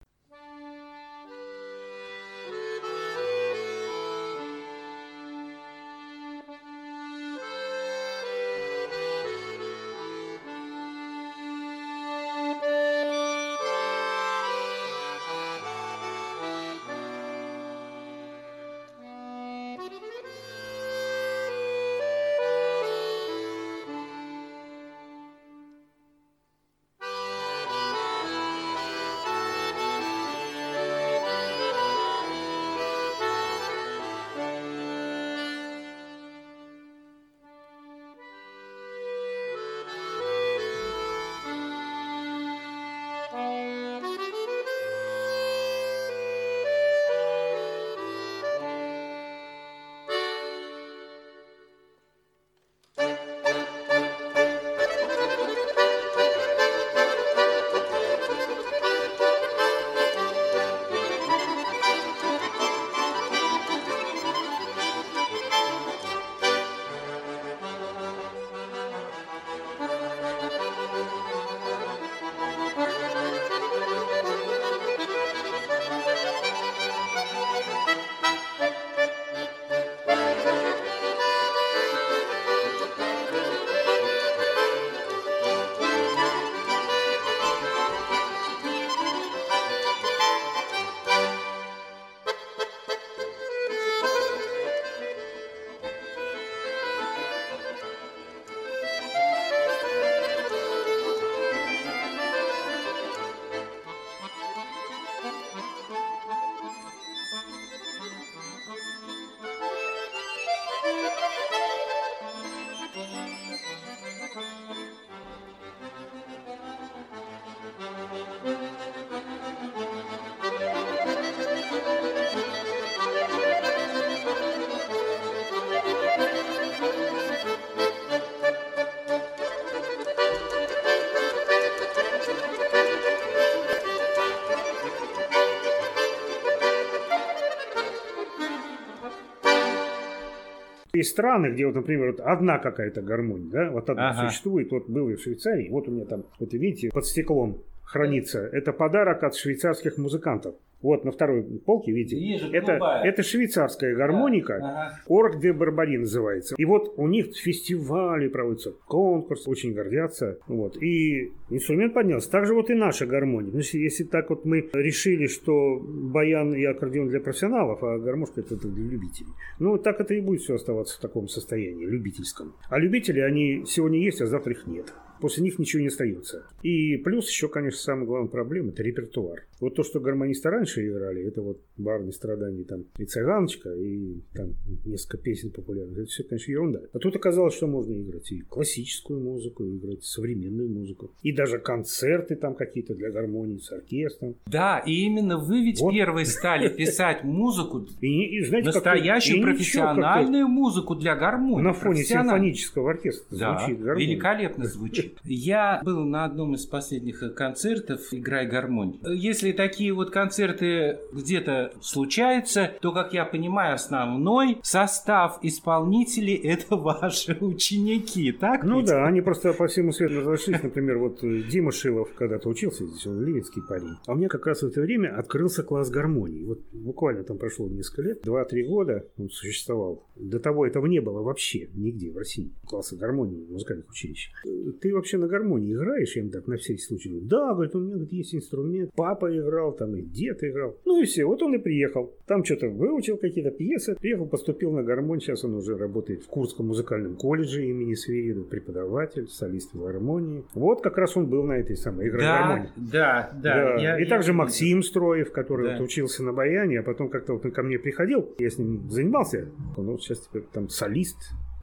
Есть 140.98 141.12
страны, 141.12 141.51
где 141.51 141.68
вот, 141.68 141.75
например, 141.75 142.12
вот 142.12 142.22
одна 142.22 142.58
какая-то 142.58 143.04
гармония, 143.04 143.51
да, 143.51 143.70
вот 143.70 143.88
одна 143.88 144.10
Ага. 144.10 144.30
существует. 144.30 144.72
Вот 144.72 144.89
был 144.89 145.10
я 145.10 145.16
в 145.18 145.22
Швейцарии, 145.22 145.70
вот 145.70 145.88
у 145.88 145.92
меня 145.92 146.06
там, 146.06 146.24
вот 146.39 146.54
видите, 146.54 146.89
под 146.92 147.06
стеклом 147.06 147.62
хранится. 147.84 148.39
Это 148.39 148.74
подарок 148.74 149.24
от 149.24 149.36
швейцарских 149.36 150.00
музыкантов. 150.00 150.56
Вот 150.81 151.05
на 151.05 151.12
второй 151.12 151.43
полке, 151.43 151.91
видите, 151.91 152.17
Вижу, 152.17 152.51
это, 152.51 152.74
голубая. 152.74 153.03
это 153.03 153.24
швейцарская 153.24 153.96
гармоника. 153.96 154.55
Ага. 154.57 155.00
Орг 155.07 155.39
де 155.39 155.51
Барбари 155.51 155.98
называется. 155.98 156.55
И 156.57 156.65
вот 156.65 156.93
у 156.98 157.07
них 157.07 157.36
фестивали 157.36 158.27
проводятся, 158.27 158.74
конкурсы, 158.86 159.50
очень 159.50 159.74
гордятся. 159.74 160.38
Вот. 160.48 160.81
И 160.81 161.31
инструмент 161.50 161.93
поднялся. 161.93 162.29
Так 162.29 162.46
же 162.46 162.53
вот 162.53 162.69
и 162.69 162.75
наша 162.75 163.05
гармония. 163.05 163.51
Значит, 163.51 163.75
если 163.75 164.03
так 164.03 164.29
вот 164.29 164.46
мы 164.46 164.69
решили, 164.74 165.27
что 165.27 165.79
баян 165.79 166.53
и 166.53 166.63
аккордеон 166.63 167.10
для 167.10 167.19
профессионалов, 167.19 167.84
а 167.84 167.98
гармошка 167.98 168.41
это 168.41 168.55
для 168.55 168.84
любителей. 168.84 169.31
Ну, 169.60 169.77
так 169.77 170.00
это 170.00 170.13
и 170.13 170.22
будет 170.22 170.41
все 170.41 170.55
оставаться 170.55 170.98
в 170.98 171.01
таком 171.01 171.27
состоянии, 171.27 171.86
любительском. 171.86 172.53
А 172.69 172.79
любители, 172.79 173.19
они 173.19 173.63
сегодня 173.65 174.00
есть, 174.00 174.22
а 174.22 174.27
завтра 174.27 174.53
их 174.53 174.67
нет. 174.67 174.93
После 175.19 175.43
них 175.43 175.57
ничего 175.57 175.81
не 175.81 175.88
остается. 175.88 176.46
И 176.62 176.98
плюс 176.98 177.27
еще, 177.27 177.48
конечно, 177.48 177.79
самая 177.79 178.05
главная 178.05 178.29
проблема– 178.29 178.69
это 178.72 178.84
репертуар. 178.84 179.46
Вот 179.60 179.76
то, 179.76 179.84
что 179.84 180.00
гармонисты 180.00 180.50
раньше 180.50 180.88
играли, 180.88 181.24
это 181.24 181.42
вот 181.42 181.60
«Барни 181.78 182.12
страданий», 182.12 182.64
там, 182.64 182.86
и 182.98 183.06
«Цыганочка», 183.06 183.74
и 183.74 184.22
там 184.34 184.54
несколько 184.86 185.17
песен 185.17 185.50
популярных. 185.52 185.98
Это 185.98 186.08
все, 186.08 186.24
конечно, 186.24 186.52
ерунда. 186.52 186.82
А 186.93 187.00
тут 187.00 187.15
оказалось, 187.15 187.56
что 187.56 187.67
можно 187.67 187.93
играть 188.00 188.32
и 188.32 188.41
классическую 188.41 189.20
музыку, 189.20 189.63
и 189.63 189.78
играть 189.78 190.04
современную 190.04 190.70
музыку. 190.70 191.12
И 191.24 191.32
даже 191.32 191.60
концерты 191.60 192.36
там 192.36 192.54
какие-то 192.56 192.93
для 192.96 193.10
гармонии 193.10 193.58
с 193.58 193.72
оркестром. 193.72 194.36
Да, 194.46 194.80
и 194.80 194.91
именно 195.06 195.38
вы 195.38 195.63
ведь 195.63 195.80
Вот. 195.82 195.91
первые 195.93 196.26
стали 196.26 196.70
писать 196.78 197.24
музыку, 197.24 197.88
И, 198.02 198.38
и 198.38 198.43
знаете, 198.43 198.72
как-то- 198.72 198.89
настоящую 198.89 199.39
и 199.39 199.41
профессиональную 199.41 200.48
музыку 200.48 200.96
для 200.96 201.15
гармонии. 201.15 201.63
На 201.63 201.74
фоне 201.74 202.04
симфонического 202.04 202.91
оркестра 202.91 203.36
Да, 203.38 203.58
звучит 203.60 203.80
гармония. 203.82 204.08
великолепно 204.08 204.65
звучит. 204.65 205.17
Я 205.24 205.82
был 205.84 206.06
на 206.06 206.26
одном 206.26 206.56
из 206.56 206.65
последних 206.65 207.24
концертов 207.36 208.02
«Играй 208.12 208.48
гармонию». 208.48 209.00
Если 209.15 209.46
такие 209.53 209.93
вот 209.93 210.12
концерты 210.12 210.99
где-то 211.13 211.73
случаются, 211.81 212.71
то, 212.81 212.91
как 212.91 213.13
я 213.13 213.25
понимаю, 213.25 213.75
основной 213.75 214.57
состав 214.63 215.39
исполнителей– 215.41 216.36
это 216.43 216.75
ваши 216.75 217.38
ученики, 217.39 218.31
так 218.31 218.63
Ну 218.63 218.77
ведь? 218.79 218.88
да, 218.88 219.05
они 219.05 219.21
просто 219.21 219.53
по 219.53 219.67
всему 219.67 219.91
свету 219.91 220.21
разошлись. 220.21 220.62
Например, 220.63 220.97
вот 220.97 221.23
э, 221.23 221.43
Дима 221.49 221.71
Шилов 221.71 222.13
когда-то 222.13 222.49
учился 222.49 222.86
здесь, 222.86 223.05
он 223.07 223.23
ливецкий 223.23 223.62
парень. 223.67 223.95
А 224.05 224.13
у 224.13 224.15
меня 224.15 224.27
как 224.29 224.45
раз 224.45 224.62
в 224.62 224.67
это 224.67 224.81
время 224.81 225.17
открылся 225.17 225.63
класс 225.63 225.89
гармонии. 225.89 226.43
Вот 226.43 226.60
буквально 226.71 227.23
там 227.23 227.38
прошло 227.38 227.67
несколько 227.67 228.01
лет, 228.03 228.25
2-3 228.25 228.63
года 228.67 229.05
он 229.17 229.29
существовал. 229.29 230.03
До 230.15 230.39
того 230.39 230.65
этого 230.65 230.86
не 230.88 230.99
было 230.99 231.21
вообще 231.21 231.67
нигде 231.73 232.12
в 232.12 232.17
России. 232.17 232.51
Класса 232.65 232.95
гармонии 232.95 233.43
в 233.45 233.51
музыкальных 233.51 233.89
училищах. 233.89 234.33
Э, 234.45 234.71
Ты 234.81 234.93
вообще 234.93 235.17
на 235.17 235.27
гармонии 235.27 235.73
играешь? 235.73 236.15
Я 236.15 236.23
им 236.23 236.29
так 236.31 236.47
на 236.47 236.57
всякий 236.57 236.81
случай 236.81 237.10
говорю, 237.10 237.27
да, 237.27 237.53
говорит, 237.53 237.75
у 237.75 237.79
меня 237.79 237.91
говорит, 237.95 238.13
есть 238.13 238.36
инструмент. 238.36 238.91
Папа 238.95 239.27
играл, 239.38 239.71
там 239.73 239.95
и 239.95 240.02
дед 240.02 240.43
играл. 240.43 240.78
Ну 240.86 241.02
и 241.02 241.06
все, 241.06 241.26
вот 241.26 241.41
он 241.43 241.56
и 241.56 241.58
приехал. 241.58 242.13
Там 242.26 242.43
что-то 242.43 242.67
выучил 242.69 243.17
какие-то 243.17 243.52
пьесы. 243.52 243.95
Приехал, 244.00 244.28
поступил 244.28 244.71
на 244.71 244.84
гармонь. 244.84 245.19
Сейчас 245.21 245.43
он 245.45 245.56
уже 245.56 245.78
работает 245.78 246.23
в 246.23 246.28
Курском 246.28 246.67
музыкальном 246.67 247.15
колледже 247.15 247.65
имени 247.65 247.93
Свирида. 247.93 248.41
Преподаватель, 248.43 249.28
солист 249.28 249.71
филармонии. 249.73 250.43
Вот 250.54 250.82
как 250.82 250.97
раз 250.97 251.15
он 251.17 251.28
был 251.28 251.43
на 251.43 251.54
этой 251.54 251.76
самой 251.78 252.10
игре 252.10 252.21
Да, 252.21 252.38
гармонии. 252.47 252.69
да, 252.76 253.32
да. 253.41 253.76
я- 253.76 253.97
и 254.00 254.04
я 254.04 254.10
также 254.10 254.32
видел. 254.32 254.38
Максим 254.43 254.84
Строев, 254.84 255.32
который 255.32 255.67
Да. 255.67 255.78
вот 255.78 255.86
учился 255.86 256.23
на 256.23 256.34
баяне, 256.34 256.80
а 256.80 256.84
потом 256.84 257.10
как-то 257.10 257.34
вот 257.34 257.45
он 257.45 257.52
ко 257.52 257.63
мне 257.63 257.80
приходил, 257.80 258.30
я 258.39 258.50
с 258.50 258.58
ним 258.58 258.89
занимался. 258.89 259.47
Он 259.78 259.86
вот 259.88 260.02
сейчас 260.02 260.19
теперь 260.28 260.43
там 260.52 260.69
солист, 260.69 261.17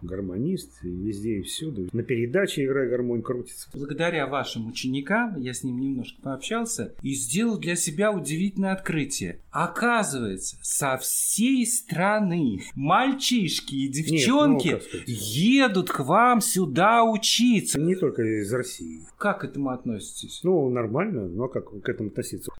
гармонист, 0.04 0.84
и 0.84 0.88
везде 0.88 1.38
и 1.38 1.42
всюду. 1.42 1.88
На 1.92 2.02
передаче 2.02 2.64
играя 2.64 2.88
гармонь 2.88 3.22
крутится. 3.22 3.68
Благодаря 3.72 4.26
вашим 4.26 4.68
ученикам, 4.68 5.38
я 5.40 5.54
с 5.54 5.64
ним 5.64 5.80
немножко 5.80 6.20
пообщался, 6.22 6.94
и 7.02 7.14
сделал 7.14 7.58
для 7.58 7.76
себя 7.76 8.12
удивительное 8.12 8.72
открытие. 8.72 9.40
Оказывается, 9.50 10.56
со 10.62 10.96
всей 10.98 11.66
страны 11.66 12.60
мальчишки 12.74 13.74
и 13.74 13.88
девчонки 13.88 14.68
ну, 14.68 14.74
как 14.74 14.82
сказать. 14.82 15.08
едут 15.08 15.90
к 15.90 16.00
вам 16.00 16.40
сюда 16.40 17.04
учиться. 17.04 17.80
Не 17.80 17.94
только 17.94 18.22
из 18.22 18.52
России. 18.52 19.06
Как 19.18 19.40
к 19.40 19.44
этому 19.44 19.70
относитесь? 19.70 20.40
Ну, 20.42 20.68
нормально, 20.70 21.28
но 21.28 21.48
как 21.48 21.70
к 21.82 21.88
этому 21.88 22.10
относиться? 22.10 22.50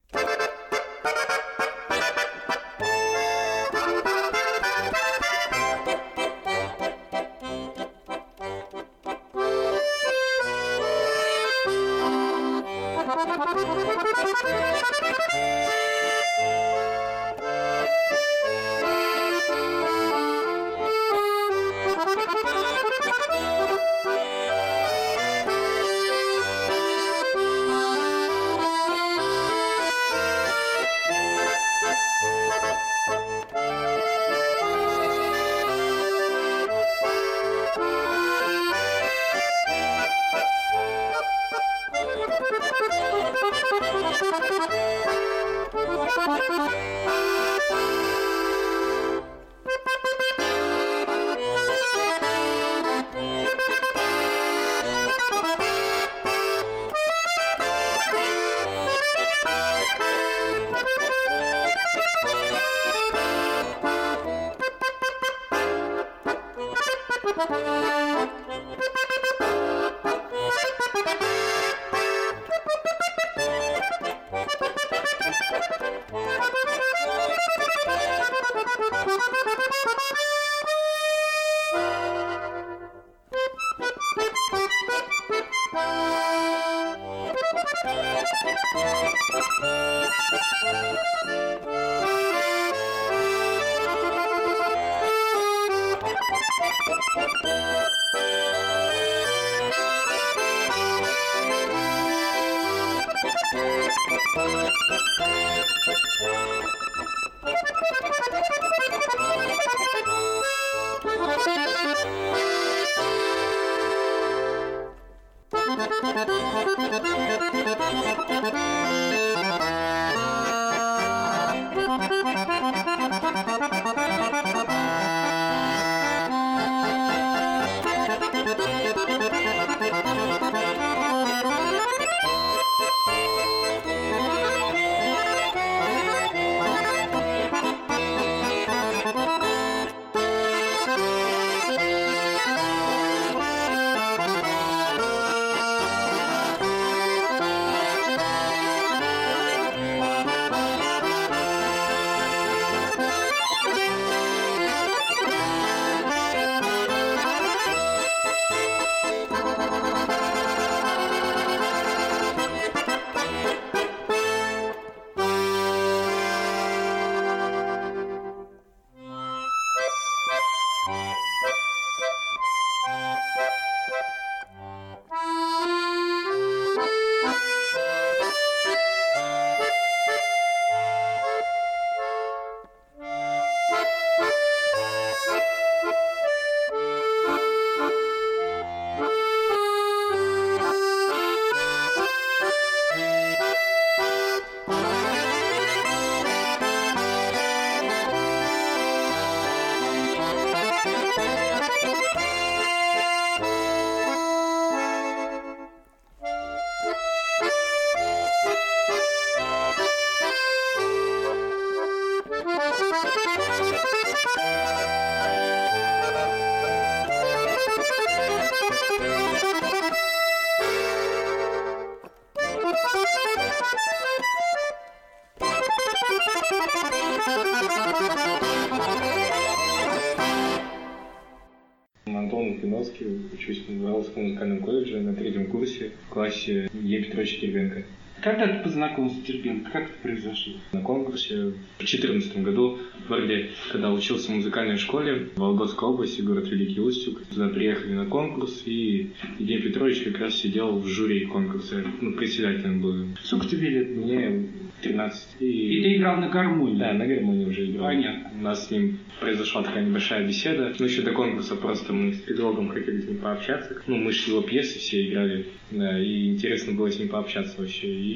Лукиновский, 232.54 233.06
учусь 233.32 233.62
в 233.68 233.84
Уральском 233.84 234.24
музыкальном 234.24 234.58
колледже 234.60 235.00
на 235.00 235.14
третьем 235.14 235.46
курсе 235.46 235.92
в 236.06 236.12
классе 236.12 236.70
Е. 236.72 237.02
Петровича 237.02 237.40
Кирбенко. 237.40 237.84
Когда 238.24 238.46
ты 238.46 238.64
познакомился 238.64 239.18
с 239.18 239.22
Дербенко? 239.24 239.70
Как 239.70 239.82
это 239.90 239.98
произошло? 240.02 240.54
На 240.72 240.80
конкурсе 240.80 241.34
в 241.36 241.78
2014 241.78 242.38
году 242.38 242.78
в 243.06 243.12
Орде, 243.12 243.50
когда 243.70 243.92
учился 243.92 244.28
в 244.32 244.36
музыкальной 244.36 244.78
школе 244.78 245.28
в 245.36 245.38
Вологодской 245.38 245.86
области, 245.86 246.22
город 246.22 246.48
Великий 246.48 246.80
Устюг. 246.80 247.22
Туда 247.26 247.48
приехали 247.48 247.92
на 247.92 248.06
конкурс, 248.06 248.62
и 248.64 249.10
Евгений 249.38 249.64
Петрович 249.64 250.00
как 250.04 250.18
раз 250.20 250.36
сидел 250.36 250.78
в 250.78 250.86
жюри 250.86 251.26
конкурса, 251.26 251.84
ну, 252.00 252.12
председателем 252.12 252.80
был. 252.80 253.08
Сколько 253.22 253.46
тебе 253.46 253.68
лет? 253.68 253.90
Мне 253.90 254.48
13. 254.80 255.28
И 255.40 255.82
ты 255.82 255.96
играл 255.96 256.16
на 256.16 256.28
гармонии? 256.28 256.78
Да, 256.78 256.94
на 256.94 257.06
гармонии 257.06 257.44
уже 257.44 257.70
играл. 257.70 257.88
Понятно. 257.88 258.30
У 258.38 258.42
нас 258.42 258.66
с 258.66 258.70
ним 258.70 258.98
произошла 259.20 259.62
такая 259.62 259.84
небольшая 259.84 260.26
беседа. 260.26 260.74
Ну, 260.78 260.84
еще 260.86 261.02
до 261.02 261.12
конкурса 261.12 261.56
просто 261.56 261.92
мы 261.92 262.12
с 262.12 262.20
педагогом 262.20 262.68
хотели 262.68 263.00
с 263.00 263.06
ним 263.06 263.18
пообщаться. 263.18 263.82
Ну, 263.86 263.96
мы 263.96 264.12
шли 264.12 264.32
его 264.32 264.42
пьесы 264.42 264.78
все 264.78 265.06
играли. 265.08 265.46
Да, 265.70 265.98
и 265.98 266.28
интересно 266.30 266.72
было 266.72 266.90
с 266.90 266.98
ним 266.98 267.08
пообщаться 267.08 267.54
вообще. 267.58 267.88
И 267.88 268.13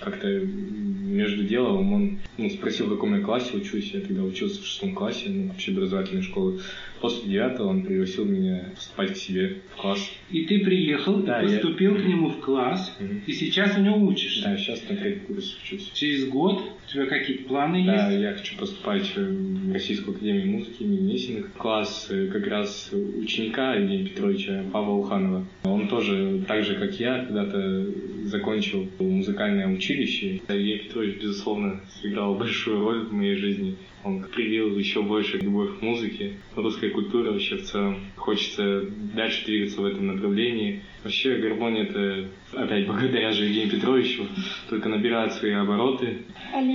как-то 0.00 0.28
между 0.28 1.44
делом 1.44 1.92
он 1.92 2.18
ну, 2.38 2.50
спросил, 2.50 2.86
в 2.86 2.90
каком 2.90 3.14
я 3.16 3.20
классе 3.22 3.56
учусь. 3.56 3.92
Я 3.92 4.00
тогда 4.00 4.22
учился 4.22 4.62
в 4.62 4.66
шестом 4.66 4.94
классе, 4.94 5.28
ну, 5.28 5.50
общеобразовательной 5.50 6.22
школы. 6.22 6.60
После 7.00 7.28
девятого 7.30 7.68
он 7.68 7.82
пригласил 7.84 8.24
меня 8.24 8.70
поступать 8.74 9.12
к 9.14 9.16
себе 9.16 9.56
в 9.74 9.80
класс. 9.80 10.10
И 10.30 10.44
ты 10.46 10.60
приехал, 10.60 11.22
Да, 11.22 11.40
поступил 11.40 11.94
к 11.96 12.04
нему 12.04 12.30
в 12.30 12.40
класс, 12.40 12.94
Мгм. 13.00 13.22
и 13.26 13.32
сейчас 13.32 13.76
у 13.76 13.80
него 13.80 13.96
учишься. 14.06 14.44
Да, 14.44 14.56
сейчас 14.56 14.82
на 14.88 14.96
третий 14.96 15.20
курс 15.20 15.56
учусь. 15.62 15.90
Через 15.94 16.28
год 16.28 16.62
у 16.90 16.92
тебя 16.92 17.06
какие-то 17.06 17.44
планы 17.44 17.84
Да, 17.86 18.10
есть? 18.10 18.20
я 18.22 18.32
хочу 18.34 18.56
поступать 18.56 19.16
в 19.16 19.72
Российскую 19.72 20.16
академию 20.16 20.48
музыки 20.48 20.82
имени 20.82 21.12
Месиных. 21.12 21.52
Класс 21.52 22.08
э, 22.10 22.26
как 22.26 22.48
раз 22.48 22.90
ученика 22.92 23.74
Евгения 23.74 24.08
Петровича 24.08 24.64
Павла 24.72 24.94
Уханова. 24.94 25.46
Он 25.62 25.86
тоже, 25.86 26.42
так 26.48 26.64
же 26.64 26.74
как 26.74 26.98
я, 26.98 27.24
когда-то 27.24 27.86
закончил 28.24 28.88
музыкальное 28.98 29.68
училище. 29.68 30.40
Евгений 30.48 30.78
Петрович, 30.78 31.16
безусловно, 31.20 31.80
сыграл 32.00 32.34
большую 32.34 32.80
роль 32.80 33.06
в 33.06 33.12
моей 33.12 33.36
жизни. 33.36 33.76
Он 34.02 34.24
привил 34.24 34.78
еще 34.78 35.02
больше 35.02 35.38
любовь 35.38 35.78
к 35.78 35.82
музыке, 35.82 36.32
русской 36.56 36.88
культуре 36.88 37.30
вообще 37.30 37.56
в 37.56 37.64
целом. 37.64 37.98
Хочется 38.16 38.84
дальше 39.14 39.44
двигаться 39.44 39.80
в 39.80 39.84
этом 39.84 40.06
направлении. 40.06 40.82
Вообще 41.04 41.36
гармония 41.36 41.82
это 41.84 42.28
опять 42.52 42.86
благодаря 42.88 43.30
же 43.32 43.44
Евгению 43.44 43.70
Петровичу 43.70 44.26
только 44.70 44.88
набирает 44.88 45.32
свои 45.34 45.52
обороты. 45.52 46.18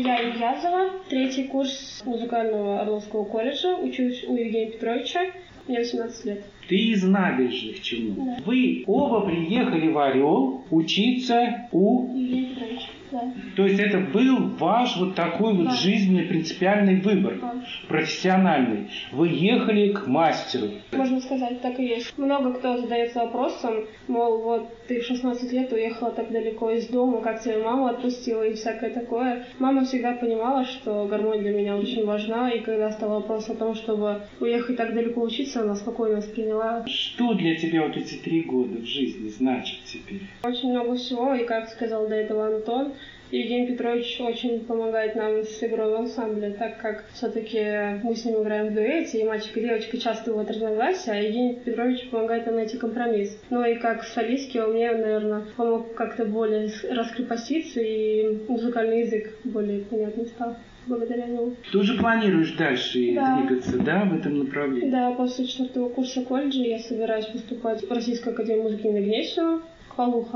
Алия 0.06 0.30
Ильязова, 0.30 0.92
третий 1.10 1.46
курс 1.46 2.04
музыкального 2.06 2.80
Орловского 2.80 3.26
колледжа. 3.26 3.76
Учусь 3.76 4.24
у 4.28 4.36
Евгения 4.36 4.72
Петровича. 4.72 5.32
Мне 5.68 5.80
18 5.80 6.26
лет. 6.26 6.44
Ты 6.70 6.76
из 6.76 7.04
набережных 7.04 7.82
Челнов. 7.82 8.18
Да. 8.18 8.38
Вы 8.46 8.84
оба 8.86 9.22
приехали 9.22 9.88
в 9.88 9.98
Орел 9.98 10.64
учиться 10.70 11.68
у... 11.72 12.08
Евгений 12.14 12.54
Петрович, 12.54 12.82
да. 13.16 13.34
То 13.56 13.66
есть 13.66 13.80
это 13.80 14.00
был 14.00 14.50
ваш 14.60 14.98
вот 14.98 15.16
такой 15.16 15.54
вот 15.54 15.66
Да. 15.68 15.72
жизненный 15.76 16.24
принципиальный 16.24 17.00
выбор, 17.00 17.38
Да. 17.42 17.54
профессиональный. 17.88 18.88
Вы 19.12 19.30
ехали 19.30 19.92
к 19.92 20.08
мастеру. 20.08 20.68
Можно 20.92 21.20
сказать, 21.22 21.62
так 21.62 21.80
и 21.80 21.86
есть. 21.86 22.18
Много 22.18 22.54
кто 22.54 22.78
задается 22.78 23.20
вопросом, 23.20 23.86
мол, 24.08 24.42
вот 24.42 24.70
ты 24.88 25.02
в 25.02 25.06
16 25.06 25.52
лет 25.52 25.72
уехала 25.72 26.12
так 26.12 26.32
далеко 26.32 26.72
из 26.72 26.88
дома, 26.88 27.22
как 27.22 27.42
тебя 27.42 27.60
мама 27.60 27.92
отпустила 27.92 28.44
и 28.44 28.54
всякое 28.54 28.90
такое. 28.92 29.46
Мама 29.60 29.86
всегда 29.86 30.14
понимала, 30.14 30.66
что 30.66 31.06
гармония 31.10 31.42
для 31.42 31.54
меня 31.54 31.78
очень 31.78 32.06
важна, 32.06 32.52
и 32.52 32.60
когда 32.60 32.92
стал 32.92 33.10
вопрос 33.10 33.50
о 33.50 33.56
том, 33.56 33.76
чтобы 33.76 34.22
уехать 34.40 34.78
так 34.78 34.94
далеко 34.94 35.22
учиться, 35.22 35.62
она 35.62 35.76
спокойно 35.76 36.18
восприняла 36.18 36.86
Что 36.88 37.34
для 37.34 37.56
тебя 37.56 37.84
вот 37.84 37.98
эти 37.98 38.16
три 38.16 38.42
года 38.42 38.78
в 38.82 38.86
жизни 38.86 39.30
значит 39.30 39.80
теперь? 39.86 40.22
Очень 40.44 40.72
много 40.72 40.96
всего, 40.96 41.34
и 41.34 41.46
как 41.46 41.70
сказал 41.70 42.08
до 42.08 42.16
этого 42.16 42.48
Антон, 42.48 42.94
Евгений 43.32 43.68
Петрович 43.68 44.20
очень 44.22 44.60
помогает 44.62 45.16
нам 45.16 45.44
с 45.44 45.62
игрой 45.64 45.92
в 45.92 45.96
ансамбле, 45.96 46.52
так 46.52 46.78
как 46.80 47.06
все-таки 47.14 48.00
мы 48.04 48.16
с 48.16 48.24
ним 48.24 48.44
играем 48.44 48.68
в 48.68 48.74
дуэте, 48.76 49.20
и 49.20 49.24
мальчик 49.24 49.58
и 49.58 49.62
девочка 49.62 49.98
часто 49.98 50.30
бывают 50.30 50.52
разногласия, 50.52 51.12
а 51.12 51.16
Евгений 51.16 51.56
Петрович 51.56 52.08
помогает 52.10 52.46
нам 52.46 52.56
найти 52.56 52.78
компромисс. 52.78 53.38
Ну 53.50 53.66
и 53.66 53.76
как 53.76 54.04
солистки 54.04 54.58
он 54.60 54.74
мне, 54.74 54.92
наверное, 54.92 55.44
помог 55.58 55.96
как-то 55.96 56.26
более 56.26 56.70
раскрепоститься, 56.90 57.82
и 57.82 58.38
музыкальный 58.48 59.02
язык 59.02 59.32
более 59.44 59.82
понятный 59.82 60.28
стал 60.28 60.56
благодаря 60.86 61.26
нему. 61.26 61.56
Ты 61.72 61.80
уже 61.80 61.98
планируешь 61.98 62.52
дальше 62.52 63.00
Да. 63.16 63.42
двигаться, 63.42 63.78
да, 63.80 64.06
в 64.06 64.16
этом 64.16 64.38
направлении? 64.38 64.92
Да, 64.92 65.12
после 65.12 65.46
четвертого 65.46 65.90
курса 65.90 66.22
колледжа 66.22 66.62
я 66.62 66.78
собираюсь 66.78 67.26
поступать 67.26 67.82
в 67.84 67.92
Российскую 67.92 68.34
академию 68.34 68.64
музыки 68.64 68.86
имени 68.86 69.06
Гнесиного 69.06 69.62
Павлу 69.96 70.28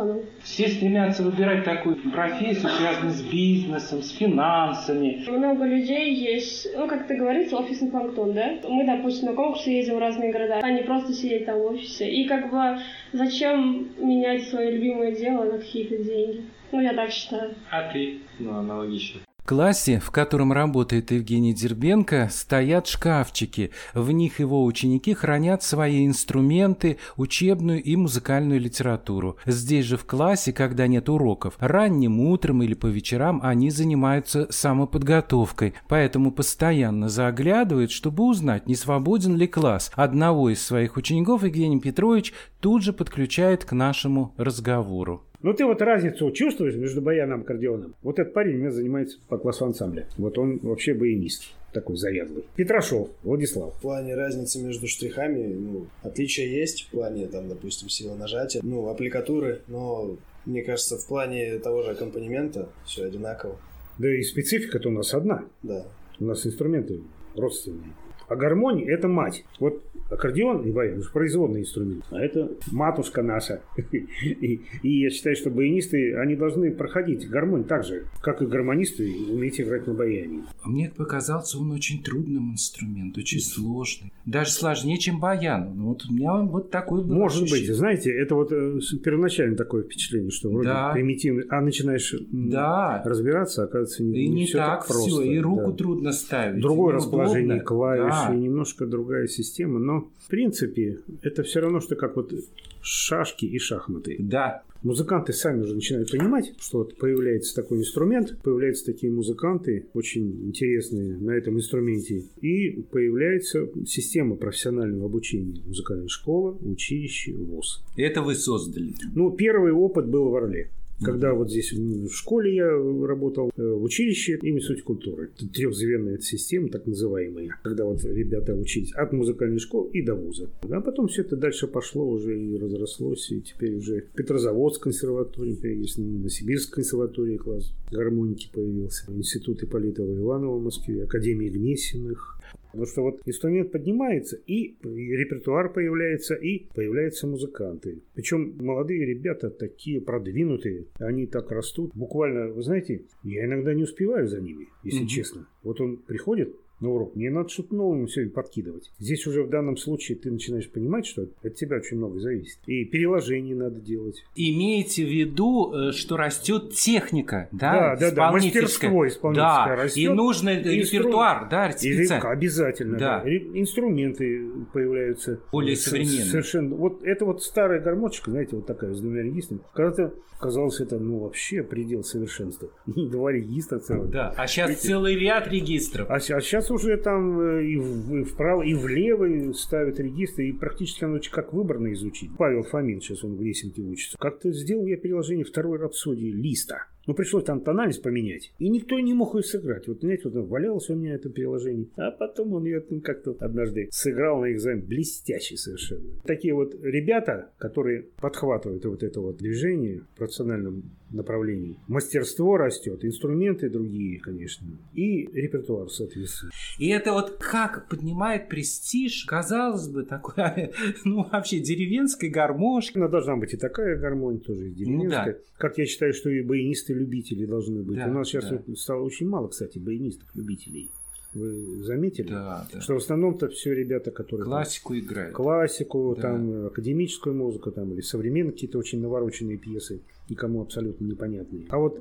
Все 0.42 0.70
стремятся 0.70 1.24
выбирать 1.24 1.66
такую 1.66 1.98
профессию, 2.12 2.70
связанную 2.70 3.14
с 3.14 3.22
бизнесом, 3.22 4.02
с 4.02 4.12
финансами. 4.12 5.26
Много 5.28 5.66
людей 5.66 6.14
есть, 6.14 6.68
ну, 6.76 6.88
как 6.88 7.06
это 7.06 7.16
говорится, 7.16 7.58
офисный 7.58 7.90
планктон, 7.90 8.34
да? 8.34 8.54
Мы, 8.68 8.86
допустим, 8.86 9.28
на 9.28 9.34
конкурсы 9.34 9.70
ездим 9.70 9.96
в 9.96 10.00
разные 10.00 10.32
города, 10.32 10.60
а 10.62 10.72
не 10.72 10.84
просто 10.84 11.14
сидеть 11.14 11.46
там 11.46 11.60
в 11.60 11.66
офисе. 11.74 12.10
И 12.10 12.28
как 12.28 12.50
бы 12.50 12.80
зачем 13.12 13.90
менять 13.98 14.48
свое 14.48 14.72
любимое 14.72 15.12
дело 15.12 15.44
на 15.44 15.58
какие-то 15.58 15.98
деньги? 15.98 16.46
Ну, 16.72 16.80
я 16.80 16.94
так 16.94 17.12
считаю. 17.12 17.54
А 17.70 17.92
ты? 17.92 18.20
Ну, 18.40 18.54
аналогично. 18.58 19.22
Классе, 19.50 20.00
в 20.00 20.12
котором 20.12 20.54
работает 20.54 21.10
Евгений 21.10 21.56
Дербенко, 21.56 22.30
стоят 22.32 22.86
шкафчики. 22.86 23.72
В 23.96 24.12
них 24.12 24.40
его 24.40 24.64
ученики 24.64 25.16
хранят 25.16 25.64
свои 25.64 26.06
инструменты, 26.06 27.00
учебную 27.18 27.82
и 27.82 27.96
музыкальную 27.96 28.60
литературу. 28.60 29.38
Здесь 29.48 29.88
же 29.88 29.98
в 29.98 30.06
классе, 30.06 30.54
когда 30.54 30.86
нет 30.86 31.10
уроков, 31.10 31.56
ранним 31.58 32.20
утром 32.20 32.62
или 32.62 32.76
по 32.76 32.86
вечерам 32.86 33.40
они 33.42 33.72
занимаются 33.72 34.46
самоподготовкой, 34.52 35.74
поэтому 35.88 36.32
постоянно 36.32 37.10
заглядывают, 37.10 37.90
чтобы 37.90 38.26
узнать, 38.26 38.68
не 38.68 38.76
свободен 38.76 39.36
ли 39.36 39.48
класс. 39.48 39.92
Одного 39.96 40.52
из 40.52 40.64
своих 40.64 40.96
учеников 40.96 41.44
Евгений 41.44 41.80
Петрович 41.80 42.36
тут 42.60 42.84
же 42.84 42.94
подключает 42.94 43.66
к 43.66 43.72
нашему 43.72 44.36
разговору. 44.38 45.24
Ну 45.42 45.54
ты 45.54 45.66
вот 45.66 45.82
разницу 45.82 46.30
чувствуешь 46.32 46.76
между 46.76 47.02
баяном 47.02 47.40
и 47.40 47.44
аккордеоном? 47.44 47.96
Вот 48.04 48.20
этот 48.20 48.34
парень 48.34 48.56
у 48.56 48.58
меня 48.58 48.72
занимается 48.72 49.20
по 49.30 49.38
классу 49.38 49.66
ансамбля. 49.66 50.06
Вот 50.18 50.38
он 50.38 50.60
вообще 50.60 50.94
баянист 50.94 51.54
такой 51.72 51.96
заядлый. 51.96 52.44
Петрашов 52.58 53.10
Владислав. 53.24 53.74
В 53.78 53.82
плане 53.82 54.16
разницы 54.16 54.62
между 54.62 54.88
штрихами, 54.88 55.54
ну, 55.54 55.88
отличия 56.04 56.46
есть 56.46 56.88
в 56.88 56.92
плане, 56.92 57.28
там, 57.28 57.48
допустим, 57.48 57.88
силы 57.88 58.18
нажатия, 58.18 58.60
ну, 58.64 58.90
аппликатуры, 58.90 59.62
но 59.68 60.18
мне 60.46 60.62
кажется, 60.64 60.98
в 60.98 61.08
плане 61.08 61.60
того 61.60 61.84
же 61.84 61.92
аккомпанемента 61.92 62.68
все 62.86 63.06
одинаково, 63.06 63.58
Да 63.98 64.14
и 64.14 64.22
специфика-то 64.24 64.90
у 64.90 64.92
нас 64.92 65.14
одна. 65.14 65.46
да. 65.64 65.86
У 66.20 66.26
нас 66.26 66.46
инструменты 66.46 67.00
родственные. 67.36 67.94
А 68.28 68.36
гармония– 68.36 68.88
это 68.94 69.08
мать. 69.08 69.46
Вот 69.60 69.82
аккордеон 70.10 70.64
и 70.68 70.72
баян– 70.72 71.00
это 71.00 71.10
производный 71.12 71.62
инструмент. 71.62 72.04
А 72.12 72.20
это 72.20 72.52
матушка 72.72 73.22
наша. 73.22 73.62
И, 74.22 74.62
и 74.84 75.00
я 75.02 75.10
считаю, 75.10 75.36
что 75.36 75.50
баянисты, 75.50 76.16
они 76.16 76.36
должны 76.36 76.72
проходить 76.72 77.28
гармонию 77.30 77.66
так 77.68 77.84
же, 77.84 78.06
как 78.22 78.42
и 78.42 78.46
гармонисты, 78.46 79.12
уметь 79.32 79.60
играть 79.60 79.88
на 79.88 79.94
баяне. 79.94 80.44
А 80.64 80.70
Мне 80.70 80.92
показался 80.96 81.58
он 81.60 81.72
очень 81.72 82.02
трудным 82.04 82.54
инструмент, 82.54 83.18
очень 83.18 83.40
сложный. 83.40 84.12
Даже 84.26 84.52
сложнее, 84.52 84.98
чем 84.98 85.20
баян. 85.20 85.74
Ну, 85.76 85.90
вот 85.90 86.06
у 86.10 86.14
меня 86.14 86.34
вот 86.38 86.70
такой 86.72 87.04
был 87.04 87.16
Может 87.16 87.42
быть, 87.44 87.52
ощущение. 87.54 87.76
знаете, 87.76 88.12
это 88.12 88.36
вот 88.36 88.52
э, 88.52 88.80
первоначально 89.04 89.56
такое 89.58 89.84
впечатление, 89.84 90.32
что 90.32 90.50
вроде 90.50 90.70
Да. 90.70 90.92
примитивный, 90.94 91.44
а 91.50 91.62
начинаешь 91.62 92.14
Да. 92.32 93.02
разбираться, 93.06 93.64
оказывается, 93.64 94.04
не, 94.04 94.26
И 94.26 94.28
не, 94.28 94.46
всё 94.46 94.58
так, 94.60 94.88
просто. 94.88 95.10
все, 95.10 95.22
и 95.22 95.40
руку 95.40 95.72
да. 95.72 95.78
трудно 95.78 96.12
ставить. 96.12 96.62
Другое 96.62 96.96
расположение 96.96 97.60
клавиш, 97.62 98.14
Да. 98.28 98.34
и 98.34 98.38
немножко 98.38 98.86
другая 98.86 99.28
система, 99.28 99.80
но 99.80 99.99
в 100.02 100.28
принципе 100.28 101.00
это 101.22 101.44
все 101.44 101.60
равно, 101.60 101.80
что 101.80 101.96
как 101.96 102.16
вот 102.16 102.34
шашки 102.82 103.46
и 103.46 103.60
шахматы. 103.60 104.16
Да, 104.20 104.64
Музыканты 104.82 105.34
сами 105.34 105.64
уже 105.64 105.76
начинают 105.76 106.10
понимать, 106.10 106.54
что 106.58 106.80
вот 106.80 106.98
появляется 106.98 107.54
такой 107.54 107.80
инструмент, 107.80 108.38
появляются 108.42 108.86
такие 108.86 109.12
музыканты, 109.12 109.88
очень 109.94 110.48
интересные 110.48 111.18
на 111.18 111.32
этом 111.32 111.58
инструменте, 111.58 112.24
и 112.40 112.82
появляется 112.84 113.68
система 113.86 114.38
профессионального 114.38 115.08
обучения. 115.08 115.62
Музыкальная 115.66 116.08
школа, 116.08 116.58
училище, 116.62 117.34
ВУЗ. 117.34 117.84
это 117.98 118.22
вы 118.22 118.36
создали. 118.36 118.94
Ну, 119.14 119.32
первый 119.32 119.74
опыт 119.74 120.08
был 120.08 120.30
в 120.30 120.36
Орле. 120.36 120.72
Когда 121.02 121.34
вот 121.34 121.50
здесь 121.50 121.72
в 121.72 122.10
школе 122.10 122.56
я 122.56 122.70
работал, 122.70 123.52
э, 123.56 123.62
в 123.62 123.84
училище 123.84 124.40
и 124.42 124.50
институте 124.50 124.84
культуры. 124.84 125.30
Трехзвенная 125.54 126.20
система, 126.20 126.70
так 126.70 126.86
называемая. 126.86 127.50
Когда 127.64 127.86
вот 127.86 128.04
ребята 128.04 128.54
учились 128.54 128.92
от 128.94 129.14
музыкальной 129.14 129.60
школы 129.60 129.90
и 129.92 130.02
до 130.02 130.16
вуза. 130.16 130.50
А 130.70 130.82
потом 130.82 131.08
все 131.08 131.22
это 131.22 131.36
дальше 131.36 131.68
пошло 131.68 132.08
уже 132.10 132.40
и 132.40 132.58
разрослось. 132.58 133.32
И 133.32 133.42
теперь 133.42 133.76
уже 133.76 134.06
Петрозаводск 134.16 134.84
консерватория, 134.84 135.56
есть 135.74 135.98
Новосибирск 135.98 136.74
консерватория 136.74 137.38
класс 137.38 137.74
гармоники 137.92 138.50
появился. 138.52 139.12
Институт 139.12 139.64
Ипполитова 139.64 140.16
Иванова 140.16 140.58
в 140.58 140.64
Москве, 140.64 141.04
Академия 141.04 141.50
Гнесиных. 141.50 142.40
Потому 142.72 142.86
что 142.86 143.02
вот 143.02 143.22
инструмент 143.26 143.72
поднимается, 143.72 144.38
и 144.46 144.76
репертуар 144.84 145.72
появляется, 145.74 146.36
и 146.36 146.68
появляются 146.74 147.28
музыканты. 147.28 148.00
Причем 148.14 148.56
молодые 148.60 149.06
ребята 149.06 149.50
такие 149.50 150.02
продвинутые, 150.02 150.86
они 151.00 151.26
так 151.26 151.52
растут. 151.52 151.92
Буквально, 151.96 152.48
вы 152.48 152.62
знаете, 152.62 153.04
я 153.24 153.46
иногда 153.46 153.74
не 153.74 153.84
успеваю 153.84 154.28
за 154.28 154.40
ними, 154.40 154.68
если 154.84 155.02
угу. 155.02 155.08
честно. 155.08 155.48
Вот 155.64 155.82
он 155.82 155.98
приходит, 155.98 156.56
на 156.80 156.90
урок. 156.90 157.16
Мне 157.16 157.30
надо 157.30 157.50
что-то 157.50 157.76
новое 157.76 158.06
все 158.08 158.28
подкидывать. 158.28 158.92
Здесь 159.00 159.26
уже 159.28 159.44
в 159.44 159.50
данном 159.50 159.78
случае 159.78 160.18
ты 160.18 160.32
начинаешь 160.32 160.70
понимать, 160.70 161.06
что 161.06 161.28
от 161.44 161.56
тебя 161.56 161.78
очень 161.78 161.98
много 161.98 162.20
зависит. 162.20 162.60
И 162.66 162.86
переложение 162.86 163.56
надо 163.56 163.80
делать. 163.80 164.24
Имейте 164.36 165.06
в 165.06 165.10
виду, 165.10 165.74
э, 165.74 165.92
что 165.92 166.18
растет 166.18 166.74
техника, 166.74 167.50
да? 167.52 167.96
Да, 167.96 167.96
да, 167.96 168.12
да. 168.12 168.32
Мастерство 168.32 169.08
исполнительское 169.08 169.76
да. 169.76 169.84
растет. 169.84 169.98
И 169.98 170.08
нужный 170.08 170.58
Инстру... 170.80 171.00
репертуар, 171.00 171.50
да, 171.50 171.72
специально. 171.72 172.30
Обязательно, 172.30 172.98
да. 172.98 173.22
да. 173.24 173.30
Инструменты 173.30 174.46
появляются. 174.74 175.40
Более 175.52 175.76
современные. 175.76 176.26
Совершенно. 176.26 176.76
Вот 176.76 177.04
это 177.04 177.26
вот 177.26 177.44
старая 177.44 177.80
гармошечка, 177.80 178.32
знаете, 178.32 178.56
вот 178.56 178.66
такая 178.66 178.94
с 178.94 179.00
двумя 179.00 179.24
регистрами. 179.24 179.62
Когда-то 179.74 180.14
казалось 180.40 180.80
это, 180.80 180.98
ну, 180.98 181.20
вообще 181.20 181.64
предел 181.64 182.04
совершенства. 182.04 182.70
Два 182.86 183.32
регистра 183.32 183.80
целых. 183.80 184.10
Да, 184.10 184.34
а 184.36 184.48
сейчас 184.48 184.70
Видите? 184.70 184.88
целый 184.88 185.16
ряд 185.16 185.48
регистров. 185.48 186.10
А, 186.10 186.16
а 186.16 186.20
сейчас 186.20 186.69
уже 186.72 186.98
там 186.98 187.40
э, 187.40 187.66
и, 187.66 187.78
в, 187.78 188.16
и 188.16 188.24
вправо, 188.24 188.62
и 188.62 188.74
влево 188.74 189.54
ставят 189.54 190.00
регистры, 190.00 190.50
и 190.50 190.54
практически 190.54 191.04
оно 191.04 191.20
как 191.32 191.54
выборно 191.54 191.92
изучить. 191.94 192.32
Павел 192.38 192.64
Фомин, 192.64 193.02
сейчас 193.02 193.24
он 193.24 193.36
в 193.36 193.40
Гнесинке 193.40 193.82
учится. 193.82 194.18
Как-то 194.18 194.52
сделал 194.52 194.86
я 194.86 194.98
приложение 194.98 195.46
второй 195.46 195.78
рапсодии 195.78 196.32
Листа. 196.32 196.88
Ну, 197.10 197.16
пришлось 197.16 197.44
там 197.44 197.62
тональность 197.62 198.04
поменять. 198.04 198.54
И 198.60 198.70
никто 198.70 199.00
не 199.00 199.16
мог 199.16 199.34
ее 199.34 199.42
сыграть. 199.42 199.88
Вот, 199.88 200.02
знаете, 200.02 200.30
вот 200.30 200.48
валялось 200.48 200.92
у 200.92 200.96
меня 200.96 201.16
это 201.16 201.28
приложение. 201.32 201.88
А 201.96 202.12
потом 202.12 202.54
он 202.54 202.66
ее 202.66 202.86
ну, 202.88 203.02
как-то 203.02 203.36
однажды 203.40 203.90
сыграл 203.92 204.42
на 204.42 204.52
экзамен. 204.52 204.86
Блестящий 204.86 205.58
совершенно. 205.58 206.08
Такие 206.24 206.54
вот 206.54 206.76
ребята, 206.84 207.50
которые 207.58 208.04
подхватывают 208.22 208.86
вот 208.86 209.02
это 209.02 209.22
вот 209.22 209.38
движение 209.38 210.02
в 210.02 210.18
профессиональном 210.20 210.84
направлении. 211.12 211.78
Мастерство 211.88 212.58
растет, 212.58 213.04
инструменты 213.04 213.70
другие, 213.70 214.20
конечно. 214.20 214.68
И 214.94 215.26
репертуар, 215.34 215.90
соответственно. 215.90 216.52
И 216.78 216.90
это 216.90 217.14
вот 217.14 217.38
как 217.40 217.90
поднимает 217.90 218.50
престиж, 218.50 219.26
казалось 219.26 219.88
бы, 219.88 220.04
такой, 220.04 220.72
ну, 221.06 221.28
вообще 221.32 221.60
деревенской 221.60 222.30
гармошки. 222.30 222.98
Она 222.98 223.08
должна 223.08 223.36
быть 223.36 223.54
и 223.54 223.58
такая 223.58 223.98
гармония 223.98 224.40
тоже, 224.40 224.70
и 224.70 224.74
деревенская. 224.74 225.26
Ну, 225.26 225.32
да. 225.32 225.40
Как 225.58 225.78
я 225.78 225.86
считаю, 225.86 226.14
что 226.14 226.30
и 226.30 226.42
баянисты 226.42 226.94
любители 227.00 227.46
должны 227.46 227.82
быть. 227.82 227.98
Да, 227.98 228.08
У 228.08 228.14
нас 228.14 228.28
сейчас 228.28 228.50
да. 228.50 228.76
стало 228.76 229.04
очень 229.04 229.28
мало, 229.28 229.48
кстати, 229.48 229.80
баянистов-любителей. 229.80 230.90
Вы 231.34 231.84
заметили? 231.84 232.30
Да, 232.30 232.68
да. 232.74 232.82
Что 232.82 232.96
в 232.96 232.98
основном-то 232.98 233.50
все 233.50 233.74
ребята, 233.74 234.10
которые... 234.10 234.46
Классику 234.46 234.94
там, 234.94 235.00
играют. 235.00 235.36
Классику, 235.36 236.14
да. 236.16 236.22
там, 236.24 236.66
академическую 236.68 237.36
музыку, 237.36 237.72
там, 237.72 237.94
или 237.94 238.02
современные 238.02 238.54
какие-то 238.54 238.80
очень 238.80 239.00
навороченные 239.00 239.58
пьесы, 239.58 240.02
никому 240.28 240.62
абсолютно 240.62 241.06
непонятные. 241.06 241.68
А 241.70 241.78
вот 241.78 242.00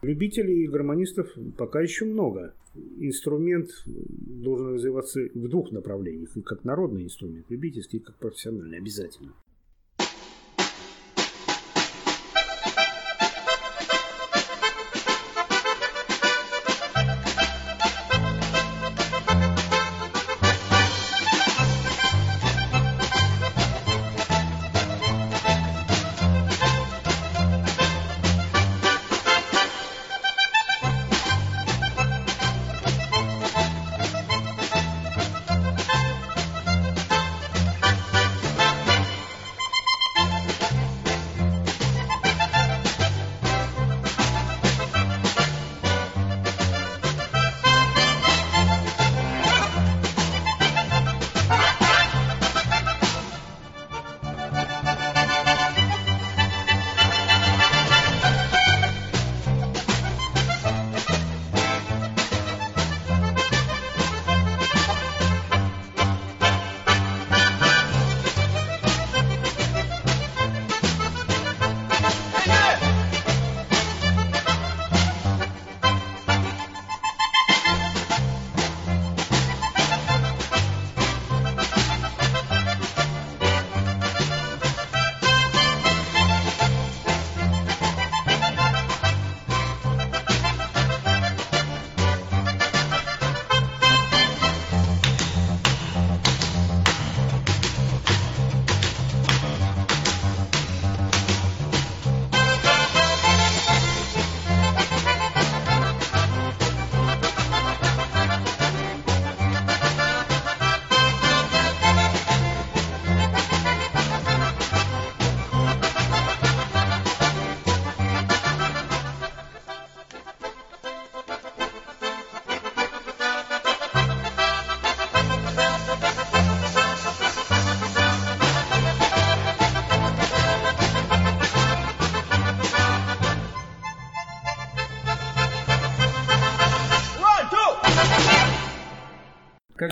любителей 0.00 0.64
и 0.64 0.68
гармонистов 0.68 1.30
пока 1.58 1.82
еще 1.82 2.06
много. 2.06 2.54
Инструмент 2.98 3.68
должен 3.84 4.74
развиваться 4.74 5.20
в 5.34 5.48
двух 5.48 5.70
направлениях. 5.72 6.34
И 6.34 6.40
как 6.40 6.64
народный 6.64 7.04
инструмент, 7.04 7.44
любительский, 7.50 7.98
и 7.98 8.00
как 8.00 8.16
профессиональный, 8.16 8.78
обязательно. 8.78 9.34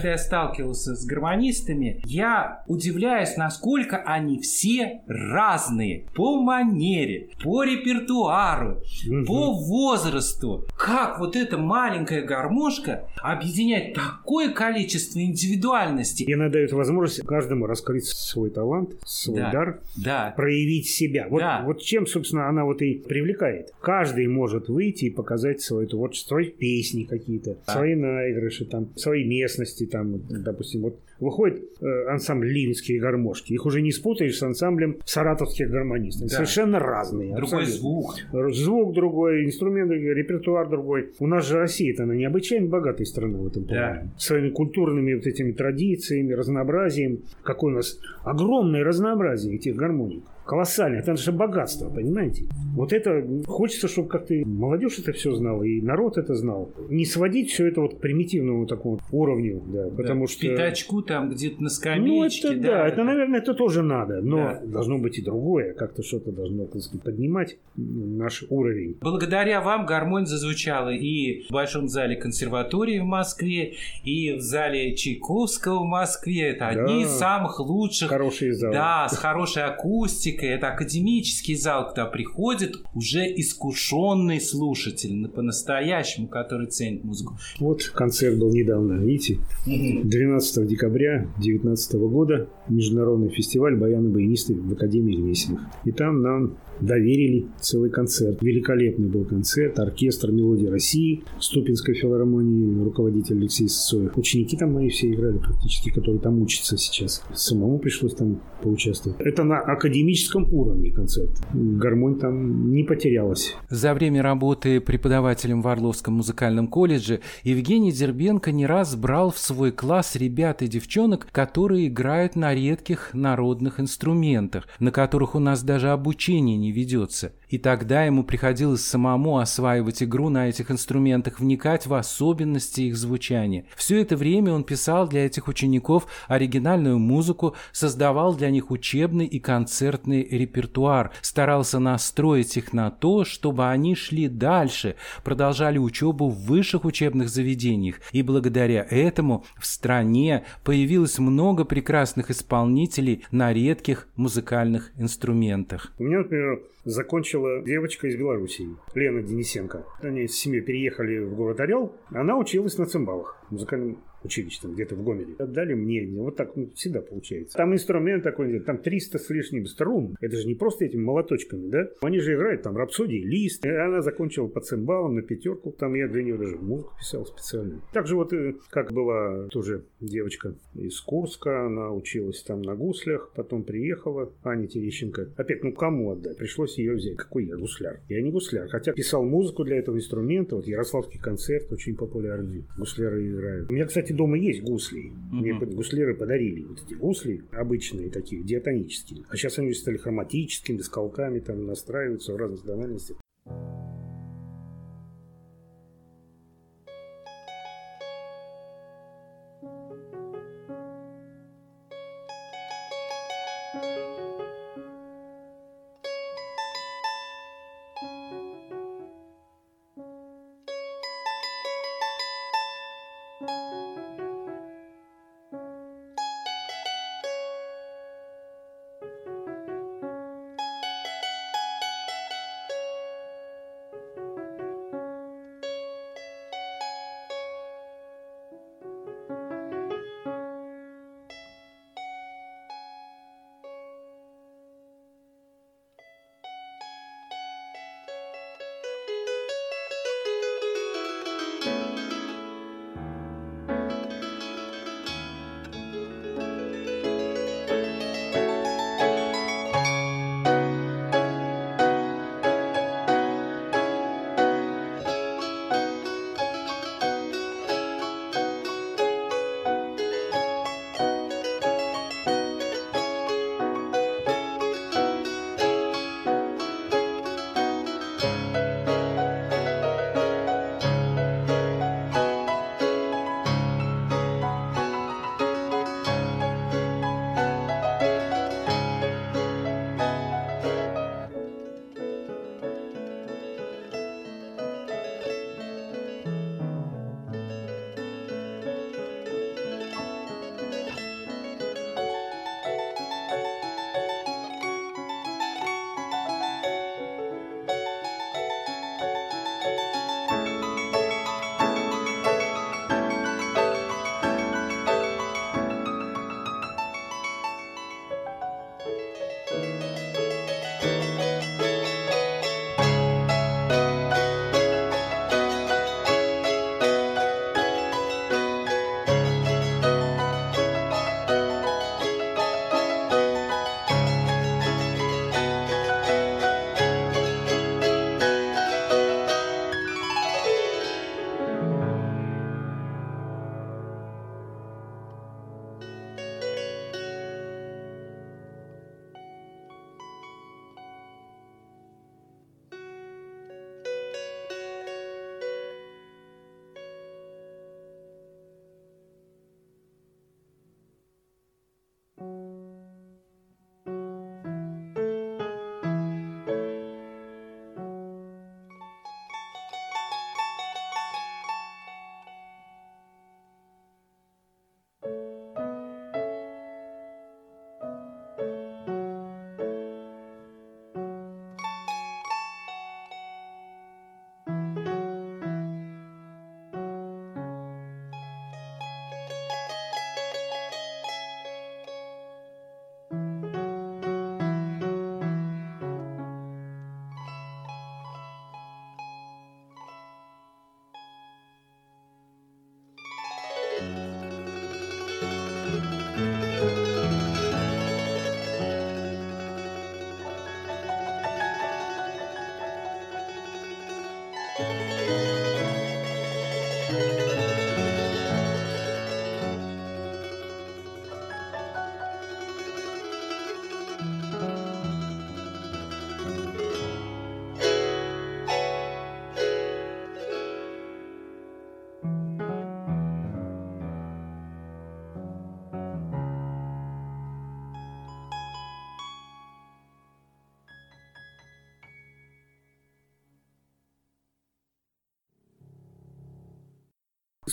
Когда 0.01 0.13
я 0.13 0.19
сталкивался 0.19 0.97
с 0.97 1.05
гармонистами, 1.05 2.01
я 2.07 2.63
удивляюсь, 2.67 3.37
насколько 3.37 3.99
они 3.99 4.41
все 4.41 5.03
разные. 5.07 6.07
По 6.15 6.41
манере, 6.41 7.29
по 7.43 7.65
репертуару, 7.65 8.81
угу. 9.09 9.27
по 9.27 9.53
возрасту. 9.53 10.65
Как 10.91 11.21
вот 11.21 11.37
эта 11.37 11.57
маленькая 11.57 12.23
гармошка 12.23 13.05
объединяет 13.23 13.95
такое 13.95 14.53
количество 14.53 15.21
индивидуальности. 15.21 16.25
И 16.25 16.33
она 16.33 16.49
дает 16.49 16.73
возможность 16.73 17.25
каждому 17.25 17.67
раскрыть 17.67 18.07
свой 18.07 18.51
талант, 18.51 18.97
свой 19.05 19.39
да. 19.39 19.53
дар, 19.53 19.81
да. 19.97 20.35
проявить 20.37 20.89
себя. 20.89 21.29
Вот, 21.31 21.39
да. 21.39 21.63
вот 21.65 21.81
чем, 21.81 22.09
собственно, 22.09 22.49
она 22.49 22.65
вот 22.65 22.83
и 22.83 22.95
привлекает. 22.95 23.73
Каждый 23.81 24.27
может 24.27 24.69
выйти 24.69 25.05
и 25.05 25.11
показать 25.11 25.61
свое 25.61 25.87
творчество, 25.87 26.31
свои 26.31 26.47
песни 26.47 27.05
какие-то, 27.05 27.57
да. 27.67 27.73
свои 27.73 27.95
наигрыши, 27.95 28.65
там, 28.65 28.89
свои 28.97 29.25
местности, 29.25 29.87
там, 29.87 30.21
допустим, 30.29 30.83
вот 30.83 30.99
выходит 31.21 31.63
э, 31.81 32.07
ансамбль 32.09 32.49
«Линские 32.49 33.01
гармошки». 33.01 33.53
Их 33.53 33.67
уже 33.67 33.83
не 33.83 33.93
спутаешь 33.93 34.37
с 34.37 34.43
ансамблем 34.43 34.99
саратовских 35.05 35.71
гармонистов. 35.71 36.29
Да. 36.29 36.37
Совершенно 36.37 36.79
разные. 36.79 37.35
Другой 37.35 37.63
абсолютно. 37.63 37.75
звук. 37.75 38.55
Звук 38.55 38.95
другой, 38.95 39.45
инструмент 39.45 39.91
другой, 39.91 40.15
репертуар 40.15 40.69
другой. 40.69 41.11
У 41.19 41.27
нас 41.27 41.47
же 41.47 41.59
Россия-то, 41.59 42.05
она 42.05 42.15
необычайно 42.15 42.69
богатая 42.69 43.05
страна 43.05 43.39
в 43.39 43.47
этом 43.47 43.65
плане. 43.65 44.11
Своими 44.19 44.51
культурными 44.51 45.15
вот 45.15 45.27
этими 45.27 45.53
традициями, 45.53 46.33
разнообразием. 46.33 47.21
Какое 47.43 47.73
у 47.73 47.77
нас 47.77 47.99
огромное 48.25 48.83
разнообразие 48.83 49.57
этих 49.57 49.77
гармоник. 49.77 50.25
Колоссально. 50.45 50.97
Это 50.97 51.13
наше 51.13 51.33
богатство, 51.33 51.89
понимаете? 51.91 52.45
Вот 52.75 52.93
это 52.93 53.25
хочется, 53.47 53.89
чтобы 53.89 54.09
как-то 54.09 54.35
молодежь 54.47 54.99
это 54.99 55.13
все 55.13 55.33
знала, 55.35 55.63
и 55.63 55.81
народ 55.81 56.19
это 56.19 56.35
знал. 56.35 56.71
Не 56.89 57.05
сводить 57.05 57.51
все 57.51 57.67
это 57.67 57.81
вот 57.81 57.97
к 57.97 57.99
примитивному 58.01 58.67
такому 58.67 58.99
уровню, 59.13 59.63
да, 59.67 59.89
потому 59.97 60.27
Да, 60.27 60.33
что... 60.33 60.41
Пятачку 60.43 61.03
там 61.03 61.31
где-то 61.31 61.57
на 61.57 61.63
Ну, 61.65 61.69
скамеечке. 61.69 62.49
это 62.49 62.57
да, 62.61 62.69
да, 62.69 62.89
это, 62.89 63.05
наверное, 63.05 63.41
это 63.41 63.55
тоже 63.55 63.83
надо, 63.83 64.21
но 64.23 64.37
Да. 64.37 64.61
должно 64.67 64.99
быть 64.99 65.19
и 65.19 65.23
другое, 65.23 65.73
как-то 65.75 66.03
что-то 66.03 66.33
должно, 66.33 66.67
так 66.67 66.83
сказать, 66.83 67.03
поднимать 67.05 67.59
наш 67.77 68.45
уровень. 68.49 68.97
Благодаря 69.01 69.61
вам 69.61 69.87
гармонь 69.87 70.27
зазвучала 70.27 70.91
и 70.91 71.43
в 71.49 71.53
Большом 71.53 71.89
зале 71.89 72.17
консерватории 72.17 72.99
в 72.99 73.05
Москве, 73.05 73.75
и 74.05 74.33
в 74.33 74.41
зале 74.41 74.95
Чайковского 74.97 75.81
в 75.81 75.87
Москве. 75.87 76.51
Это 76.51 76.69
одни 76.69 77.03
Да. 77.05 77.09
из 77.09 77.11
самых 77.11 77.61
лучших. 77.61 78.09
Хорошие 78.09 78.53
залы. 78.53 78.75
Да, 78.75 79.09
с 79.09 79.17
хорошей 79.17 79.63
акустикой. 79.65 80.30
Это 80.39 80.69
академический 80.69 81.55
зал, 81.57 81.89
куда 81.91 82.07
приходит 82.07 82.77
уже 82.95 83.21
искушенный 83.37 84.41
слушатель, 84.41 85.15
на- 85.17 85.29
по-настоящему, 85.29 86.29
который 86.29 86.69
ценит 86.69 87.05
музыку. 87.05 87.37
Вот 87.59 87.83
концерт 87.95 88.39
был 88.39 88.53
недавно, 88.53 88.95
видите, 89.05 89.39
12 89.67 90.67
декабря 90.67 91.27
2019 91.37 92.09
года 92.09 92.49
Международный 92.69 93.31
фестиваль 93.31 93.77
баяно-баянистов 93.77 94.57
в 94.57 94.73
Академии 94.73 95.17
Гнесиных. 95.17 95.61
И 95.85 95.93
там 95.93 96.23
нам 96.23 96.57
доверили 96.81 97.47
целый 97.61 97.91
концерт. 97.91 98.39
Великолепный 98.41 99.09
был 99.09 99.25
концерт. 99.25 99.79
Оркестр 99.79 100.31
«Мелодии 100.33 100.67
России» 100.67 101.23
Ступинской 101.39 101.95
филармонии, 101.95 102.83
руководитель 102.83 103.37
Алексей 103.39 103.69
Сысоев. 103.69 104.17
Ученики 104.17 104.57
там 104.57 104.73
мои 104.73 104.89
все 104.89 105.09
играли 105.13 105.39
практически, 105.39 105.91
которые 105.91 106.21
там 106.21 106.41
учатся 106.41 106.77
сейчас. 106.79 107.23
Самому 107.35 107.79
пришлось 107.79 108.15
там 108.15 108.41
поучаствовать. 108.63 109.21
Это 109.21 109.45
на 109.45 109.59
академическом 109.59 110.20
уровне 110.53 110.91
концерт. 110.91 111.31
Гармонь 111.53 112.19
там 112.19 112.71
не 112.71 112.85
потерялась. 112.85 113.55
За 113.69 113.95
время 113.95 114.23
работы 114.23 114.81
преподавателем 114.81 115.63
в 115.63 115.69
Орловском 115.69 116.15
музыкальном 116.15 116.69
колледже 116.69 117.21
Евгений 117.43 117.93
Дербенко 117.93 118.53
не 118.53 118.67
раз 118.67 118.97
брал 118.97 119.31
в 119.31 119.39
свой 119.39 119.73
класс 119.73 120.17
ребят 120.17 120.63
и 120.63 120.69
девчонок, 120.69 121.29
которые 121.33 121.89
играют 121.89 122.37
на 122.37 122.55
редких 122.55 123.11
народных 123.15 123.81
инструментах, 123.81 124.69
на 124.79 124.91
которых 124.91 125.35
у 125.35 125.39
нас 125.39 125.63
даже 125.63 125.91
обучение 125.91 126.57
не 126.57 126.73
ведется. 126.73 127.33
И 127.51 127.59
тогда 127.59 128.05
ему 128.05 128.23
приходилось 128.23 128.85
самому 128.85 129.39
осваивать 129.39 130.03
игру 130.03 130.29
на 130.29 130.49
этих 130.49 130.71
инструментах, 130.71 131.41
вникать 131.41 131.87
в 131.87 131.95
особенности 131.95 132.83
их 132.83 132.97
звучания. 132.97 133.65
Все 133.77 134.01
это 134.01 134.17
время 134.17 134.53
он 134.53 134.63
писал 134.63 135.09
для 135.09 135.27
этих 135.27 135.49
учеников 135.49 136.07
оригинальную 136.29 136.99
музыку, 136.99 137.57
создавал 137.73 138.37
для 138.37 138.51
них 138.51 138.71
учебный 138.71 139.27
и 139.27 139.41
концертный 139.41 140.23
репертуар, 140.23 141.11
старался 141.23 141.81
настроить 141.81 142.57
их 142.57 142.73
на 142.73 142.91
то, 142.91 143.25
чтобы 143.25 143.69
они 143.69 143.97
шли 143.97 144.29
дальше, 144.29 144.95
продолжали 145.25 145.79
учебу 145.79 146.29
в 146.29 146.47
высших 146.47 146.85
учебных 146.85 147.29
заведениях. 147.29 147.97
И 148.13 148.23
благодаря 148.23 148.87
этому 148.89 149.45
в 149.59 149.67
стране 149.67 150.45
появилось 150.63 151.19
много 151.19 151.65
прекрасных 151.65 152.31
исполнителей 152.31 153.25
на 153.33 153.53
редких 153.53 154.07
музыкальных 154.15 154.93
инструментах. 154.97 155.93
У 155.99 156.05
меня, 156.05 156.19
например, 156.19 156.61
закончила 156.85 157.63
девочка 157.63 158.09
из 158.09 158.17
Белоруссии, 158.17 158.77
Лена 158.95 159.23
Денисенко. 159.23 159.85
Они 160.01 160.27
с 160.27 160.37
семьей 160.37 160.63
переехали 160.63 161.19
в 161.19 161.35
город 161.35 161.61
Орел. 161.61 161.95
Она 162.11 162.37
училась 162.37 162.79
на 162.79 162.87
цимбалах 162.87 163.37
музыкальном 163.51 163.99
училище, 164.23 164.59
там, 164.63 164.75
где-то 164.75 164.95
в 164.95 165.03
Гомеле. 165.03 165.35
Отдали 165.39 165.75
мне. 165.75 166.07
Вот 166.21 166.37
так 166.37 166.57
ну, 166.57 166.71
всегда 166.75 167.01
получается. 167.01 167.57
Там 167.57 167.73
инструмент 167.75 168.23
такой, 168.23 168.61
там 168.61 168.79
300 168.79 169.19
с 169.19 169.31
лишним 169.31 169.67
струн. 169.67 170.17
Это 170.21 170.37
же 170.37 170.47
не 170.47 170.55
просто 170.55 170.85
этими 170.85 171.03
молоточками, 171.03 171.69
да? 171.69 171.89
Они 172.01 172.21
же 172.21 172.35
играют 172.35 172.63
там 172.63 172.77
рапсодии, 172.77 173.23
лист. 173.23 173.65
И 173.65 173.71
она 173.71 174.03
закончила 174.03 174.49
по 174.49 174.61
цимбалам 174.61 175.15
на 175.15 175.23
пятерку. 175.23 175.73
Там 175.73 175.95
я 175.95 176.09
для 176.09 176.23
нее 176.23 176.37
даже 176.37 176.57
музыку 176.57 176.95
писал 176.99 177.27
специально. 177.27 177.81
Также 177.93 178.17
вот, 178.17 178.33
э, 178.33 178.55
как 178.71 178.93
была 178.93 179.49
тоже 179.49 179.85
девочка 180.01 180.55
из 180.75 181.01
Курска, 181.01 181.67
она 181.67 181.93
училась 181.93 182.43
там 182.43 182.63
на 182.63 182.75
гуслях, 182.75 183.33
потом 183.35 183.63
приехала, 183.65 184.33
Аня 184.45 184.67
Терещенко. 184.67 185.31
Опять, 185.37 185.63
ну 185.63 185.73
кому 185.73 186.13
отдать? 186.13 186.37
Пришлось 186.37 186.79
ее 186.79 186.95
взять. 186.95 187.17
Какой 187.17 187.47
я 187.47 187.57
гусляр? 187.57 188.01
Я 188.09 188.23
не 188.23 188.31
гусляр, 188.31 188.69
хотя 188.69 188.93
писал 188.93 189.25
музыку 189.25 189.65
для 189.65 189.79
этого 189.79 189.97
инструмента. 189.97 190.57
Вот 190.57 190.67
Ярославский 190.67 191.21
концерт 191.21 191.71
очень 191.73 191.97
популярный. 191.97 192.65
Гусляры 192.79 193.29
играют. 193.29 193.71
У 193.71 193.75
меня, 193.75 193.87
кстати, 193.87 194.10
дома 194.13 194.37
есть 194.39 194.63
гусли. 194.63 195.13
Мне 195.31 195.55
Мгм. 195.55 195.71
гусляры 195.71 196.15
подарили 196.15 196.65
вот 196.65 196.83
эти 196.87 196.95
гусли 196.95 197.43
обычные 197.53 198.11
такие, 198.11 198.43
диатонические. 198.43 199.25
А 199.29 199.37
сейчас 199.37 199.59
они 199.59 199.73
стали 199.75 199.97
хроматическими, 199.97 200.79
с 200.79 200.89
колками, 200.89 201.41
там 201.41 201.67
настраиваются 201.67 202.33
в 202.33 202.37
разных 202.37 202.63
тональностях. 202.63 203.17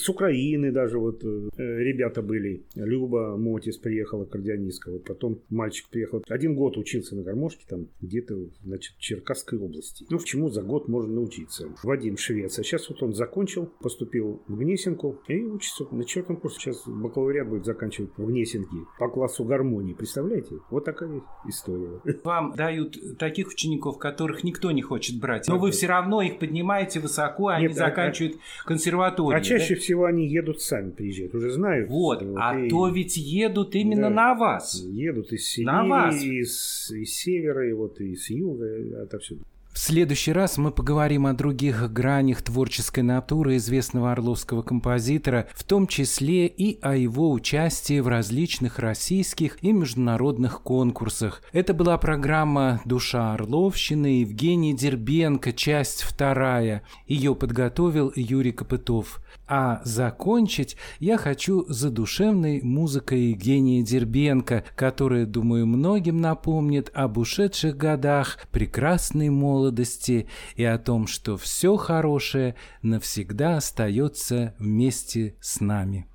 С 0.08 0.10
Украины 0.10 0.72
даже 0.72 0.98
вот 0.98 1.22
э, 1.22 1.48
ребята 1.58 2.22
были. 2.22 2.62
Люба 2.74 3.36
Мотис 3.36 3.76
приехала, 3.76 4.22
аккордеонистка. 4.22 4.90
Вот 4.90 5.04
потом 5.04 5.42
мальчик 5.50 5.86
приехал. 5.90 6.24
Один 6.30 6.54
год 6.54 6.78
учился 6.78 7.14
на 7.14 7.22
гармошке 7.22 7.66
там 7.68 7.88
где-то, 8.00 8.34
значит, 8.64 8.94
в 8.96 9.00
Черкасской 9.00 9.58
области. 9.58 10.06
Ну, 10.08 10.16
в 10.16 10.24
чему 10.24 10.48
за 10.48 10.62
год 10.62 10.88
можно 10.88 11.12
научиться. 11.12 11.68
Вадим 11.82 12.16
Швец. 12.16 12.58
А 12.58 12.62
сейчас 12.62 12.88
вот 12.88 13.02
он 13.02 13.12
закончил, 13.12 13.66
поступил 13.82 14.42
в 14.48 14.56
Гнесинку 14.56 15.20
и 15.28 15.42
учится 15.42 15.84
на 15.90 16.06
четвертом 16.06 16.38
курсе. 16.38 16.58
Сейчас 16.58 16.84
бакалавриат 16.86 17.46
будет 17.46 17.66
заканчивать 17.66 18.12
в 18.16 18.26
Гнесинке 18.26 18.76
по 18.98 19.10
классу 19.10 19.44
гармонии. 19.44 19.92
Представляете? 19.92 20.54
Вот 20.70 20.86
такая 20.86 21.20
история. 21.46 22.00
Вам 22.24 22.54
дают 22.54 23.18
таких 23.18 23.48
учеников, 23.48 23.98
которых 23.98 24.42
никто 24.42 24.70
не 24.70 24.80
хочет 24.80 25.20
брать, 25.20 25.48
но 25.48 25.58
вы 25.58 25.70
все 25.70 25.86
равно 25.86 26.22
их 26.22 26.38
поднимаете 26.38 26.98
высоко, 26.98 27.48
они 27.48 27.64
Нет, 27.64 27.72
а- 27.72 27.74
заканчивают 27.74 28.38
консерваторию. 28.64 29.38
А 29.38 29.44
чаще 29.44 29.74
да? 29.74 29.80
всего 29.82 29.97
они 30.04 30.26
едут 30.26 30.60
сами, 30.60 30.90
приезжают, 30.90 31.34
уже 31.34 31.50
знают. 31.50 31.88
Вот, 31.90 32.22
а 32.36 32.58
и 32.58 32.68
то 32.68 32.88
ведь 32.88 33.16
едут 33.16 33.74
именно 33.74 34.08
Да. 34.08 34.10
на 34.10 34.34
вас. 34.34 34.82
Едут 34.82 35.32
из 35.32 35.58
На 35.58 35.84
вас. 35.86 36.18
Сибири, 36.18 36.40
из, 36.40 36.90
из 36.90 37.14
севера, 37.14 37.68
и 37.68 37.72
вот 37.72 38.00
и 38.00 38.14
с 38.14 38.30
юга, 38.30 39.02
отовсюду. 39.02 39.42
В 39.72 39.78
следующий 39.80 40.32
раз 40.32 40.58
мы 40.58 40.72
поговорим 40.72 41.26
о 41.26 41.34
других 41.34 41.92
гранях 41.92 42.42
творческой 42.42 43.04
натуры 43.04 43.56
известного 43.56 44.10
орловского 44.12 44.62
композитора, 44.62 45.46
в 45.54 45.62
том 45.62 45.86
числе 45.86 46.46
и 46.46 46.80
о 46.82 46.96
его 46.96 47.30
участии 47.30 48.00
в 48.00 48.08
различных 48.08 48.80
российских 48.80 49.62
и 49.62 49.72
международных 49.72 50.62
конкурсах. 50.62 51.42
Это 51.52 51.74
была 51.74 51.96
программа 51.96 52.80
«Душа 52.84 53.34
Орловщины» 53.34 54.20
Евгений 54.20 54.74
Дербенко, 54.74 55.52
часть 55.52 56.02
вторая. 56.02 56.82
Ее 57.06 57.34
подготовил 57.34 58.12
Юрий 58.16 58.52
Копытов. 58.52 59.20
А 59.46 59.80
закончить 59.84 60.76
я 60.98 61.16
хочу 61.16 61.64
задушевной 61.68 62.60
музыкой 62.62 63.30
Евгения 63.30 63.82
Дербенко, 63.82 64.64
которая, 64.76 65.24
думаю, 65.24 65.66
многим 65.66 66.20
напомнит 66.20 66.90
об 66.92 67.16
ушедших 67.16 67.76
годах, 67.76 68.38
прекрасной 68.50 69.30
молодости 69.58 70.28
и 70.54 70.64
о 70.64 70.78
том, 70.78 71.06
что 71.06 71.36
все 71.36 71.76
хорошее 71.76 72.54
навсегда 72.82 73.56
остается 73.56 74.54
вместе 74.58 75.36
с 75.40 75.60
нами. 75.60 76.06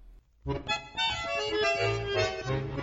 Thank 2.45 2.77
you. 2.77 2.82